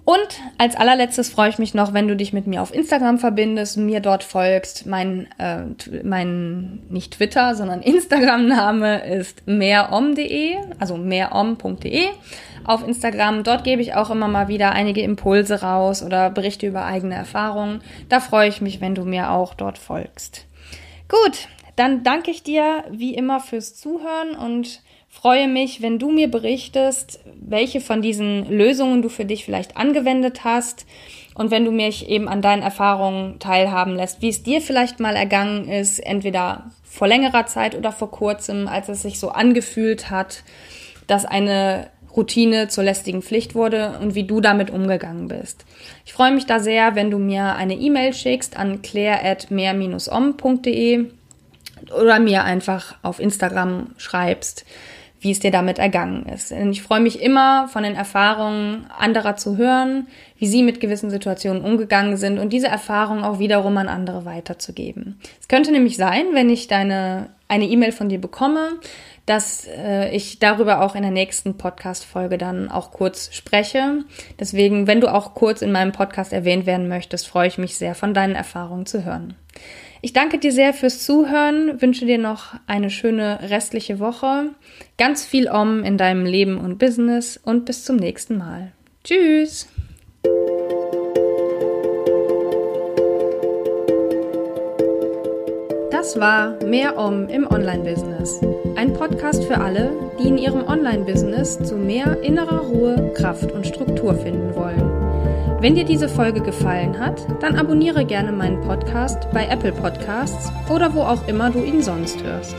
Und 0.06 0.42
als 0.58 0.76
allerletztes 0.76 1.30
freue 1.30 1.50
ich 1.50 1.60
mich 1.60 1.74
noch, 1.74 1.94
wenn 1.94 2.10
du 2.10 2.16
dich 2.16 2.34
mit 2.34 2.46
mir 2.46 2.62
auf 2.62 2.74
Instagram 2.74 3.20
verbindest, 3.20 3.78
mir 3.78 4.02
dort 4.02 4.24
folgst. 4.24 4.86
Mein, 4.86 5.28
äh, 5.38 5.64
mein 6.04 6.82
nicht 6.90 7.14
Twitter, 7.14 7.56
sondern 7.56 7.82
Instagram-Name 7.84 9.06
ist 9.06 9.48
mehrom.de, 9.48 10.58
also 10.78 10.98
mehrom.de 10.98 12.08
auf 12.66 12.86
Instagram. 12.86 13.44
Dort 13.44 13.64
gebe 13.64 13.82
ich 13.82 13.96
auch 13.96 14.10
immer 14.10 14.28
mal 14.28 14.50
wieder 14.50 14.74
einige 14.74 15.02
Impulse 15.02 15.62
raus 15.62 16.04
oder 16.04 16.30
Berichte 16.30 16.68
über 16.68 16.86
eigene 16.86 17.16
Erfahrungen. 17.16 17.82
Da 18.10 18.20
freue 18.20 18.50
ich 18.50 18.62
mich, 18.62 18.82
wenn 18.82 18.96
du 18.96 19.06
mir 19.06 19.32
auch 19.32 19.54
dort 19.54 19.78
folgst. 19.78 20.46
Gut, 21.08 21.48
dann 21.76 22.04
danke 22.04 22.32
ich 22.32 22.44
dir 22.44 22.84
wie 22.90 23.16
immer 23.16 23.40
fürs 23.40 23.76
Zuhören 23.76 24.36
und 24.36 24.82
freue 25.14 25.48
mich, 25.48 25.82
wenn 25.82 26.00
du 26.00 26.12
mir 26.12 26.30
berichtest, 26.30 27.22
welche 27.40 27.80
von 27.82 28.02
diesen 28.02 28.50
Lösungen 28.50 29.04
du 29.04 29.10
für 29.10 29.26
dich 29.26 29.46
vielleicht 29.46 29.78
angewendet 29.78 30.44
hast 30.44 30.88
und 31.36 31.52
wenn 31.52 31.66
du 31.66 31.72
mich 31.72 32.10
eben 32.10 32.28
an 32.28 32.42
deinen 32.42 32.64
Erfahrungen 32.64 33.38
teilhaben 33.40 33.96
lässt, 33.96 34.22
wie 34.22 34.30
es 34.30 34.44
dir 34.44 34.60
vielleicht 34.60 35.00
mal 35.00 35.16
ergangen 35.16 35.70
ist, 35.70 36.00
entweder 36.00 36.72
vor 36.84 37.08
längerer 37.08 37.46
Zeit 37.46 37.76
oder 37.76 37.92
vor 37.92 38.10
kurzem, 38.12 38.68
als 38.68 38.90
es 38.90 39.04
sich 39.04 39.20
so 39.20 39.30
angefühlt 39.30 40.10
hat, 40.10 40.44
dass 41.08 41.26
eine 41.26 41.92
Routine 42.16 42.68
zur 42.68 42.84
lästigen 42.84 43.22
Pflicht 43.22 43.56
wurde 43.56 44.00
und 44.02 44.16
wie 44.16 44.26
du 44.26 44.42
damit 44.42 44.72
umgegangen 44.72 45.28
bist. 45.28 45.64
Ich 46.06 46.14
freue 46.14 46.32
mich 46.32 46.48
da 46.48 46.60
sehr, 46.60 46.96
wenn 46.96 47.12
du 47.12 47.20
mir 47.20 47.56
eine 47.56 47.76
E-Mail 47.76 48.14
schickst 48.14 48.58
an 48.58 48.82
claire.mehr-om.de 48.82 51.06
oder 51.98 52.20
mir 52.20 52.44
einfach 52.44 52.96
auf 53.04 53.20
Instagram 53.20 53.92
schreibst 53.98 54.66
wie 55.24 55.32
es 55.32 55.40
dir 55.40 55.52
damit 55.52 55.80
ergangen 55.80 56.26
ist. 56.26 56.52
Und 56.52 56.72
ich 56.72 56.84
freue 56.84 57.00
mich 57.00 57.22
immer, 57.22 57.68
von 57.70 57.84
den 57.84 57.96
Erfahrungen 57.96 58.86
anderer 58.98 59.38
zu 59.38 59.58
hören, 59.58 60.08
wie 60.38 60.48
sie 60.48 60.64
mit 60.64 60.82
gewissen 60.82 61.10
Situationen 61.10 61.64
umgegangen 61.64 62.18
sind 62.18 62.40
und 62.40 62.52
diese 62.52 62.68
Erfahrungen 62.68 63.24
auch 63.24 63.40
wiederum 63.40 63.78
an 63.78 63.88
andere 63.88 64.26
weiterzugeben. 64.26 65.20
Es 65.40 65.48
könnte 65.48 65.72
nämlich 65.72 65.96
sein, 65.96 66.26
wenn 66.34 66.50
ich 66.50 66.68
deine 66.68 67.30
eine 67.48 67.66
E-Mail 67.66 67.92
von 67.92 68.10
dir 68.10 68.20
bekomme, 68.20 68.80
dass 69.26 69.68
äh, 69.68 70.10
ich 70.10 70.40
darüber 70.40 70.82
auch 70.82 70.96
in 70.96 71.04
der 71.04 71.12
nächsten 71.12 71.56
Podcast-Folge 71.56 72.38
dann 72.38 72.70
auch 72.70 72.92
kurz 72.92 73.34
spreche. 73.34 74.04
Deswegen, 74.40 74.88
wenn 74.88 75.02
du 75.02 75.08
auch 75.08 75.34
kurz 75.34 75.62
in 75.62 75.72
meinem 75.72 75.92
Podcast 75.92 76.34
erwähnt 76.34 76.66
werden 76.66 76.88
möchtest, 76.88 77.28
freue 77.28 77.48
ich 77.48 77.58
mich 77.58 77.78
sehr, 77.78 77.96
von 77.96 78.14
deinen 78.14 78.36
Erfahrungen 78.36 78.86
zu 78.86 79.06
hören. 79.06 79.36
Ich 80.06 80.12
danke 80.12 80.38
dir 80.38 80.52
sehr 80.52 80.74
fürs 80.74 81.06
Zuhören, 81.06 81.82
wünsche 81.82 82.06
dir 82.06 82.18
noch 82.18 82.56
eine 82.68 82.90
schöne 82.90 83.40
restliche 83.50 84.02
Woche, 84.02 84.50
ganz 84.98 85.24
viel 85.24 85.48
Om 85.48 85.86
in 85.86 85.98
deinem 85.98 86.26
Leben 86.26 86.58
und 86.58 86.78
Business 86.78 87.40
und 87.42 87.64
bis 87.64 87.86
zum 87.86 87.96
nächsten 87.96 88.38
Mal. 88.38 88.74
Tschüss! 89.06 89.70
Das 95.90 96.20
war 96.20 96.62
Mehr 96.66 96.98
Om 96.98 97.30
im 97.30 97.48
Online-Business. 97.48 98.42
Ein 98.76 98.92
Podcast 98.92 99.46
für 99.46 99.58
alle, 99.58 99.90
die 100.22 100.28
in 100.28 100.38
ihrem 100.38 100.68
Online-Business 100.68 101.60
zu 101.64 101.78
mehr 101.78 102.22
innerer 102.22 102.60
Ruhe, 102.60 103.14
Kraft 103.16 103.54
und 103.54 103.66
Struktur 103.66 104.14
finden 104.16 104.54
wollen. 104.54 104.93
Wenn 105.64 105.76
dir 105.76 105.86
diese 105.86 106.10
Folge 106.10 106.42
gefallen 106.42 107.00
hat, 107.00 107.26
dann 107.42 107.56
abonniere 107.56 108.04
gerne 108.04 108.34
meinen 108.34 108.60
Podcast 108.60 109.32
bei 109.32 109.48
Apple 109.48 109.72
Podcasts 109.72 110.52
oder 110.70 110.94
wo 110.94 111.04
auch 111.04 111.26
immer 111.30 111.52
du 111.52 111.64
ihn 111.64 111.82
sonst 111.82 112.22
hörst. 112.22 112.54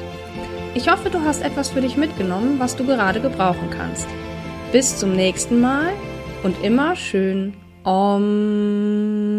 Ich 0.72 0.90
hoffe, 0.90 1.10
du 1.10 1.20
hast 1.20 1.42
etwas 1.42 1.68
für 1.68 1.82
dich 1.82 1.98
mitgenommen, 1.98 2.58
was 2.58 2.76
du 2.76 2.86
gerade 2.86 3.20
gebrauchen 3.20 3.68
kannst. 3.68 4.08
Bis 4.72 4.98
zum 4.98 5.14
nächsten 5.14 5.60
Mal 5.60 5.90
und 6.44 6.56
immer 6.64 6.96
schön 6.96 7.52
Om. 7.84 9.33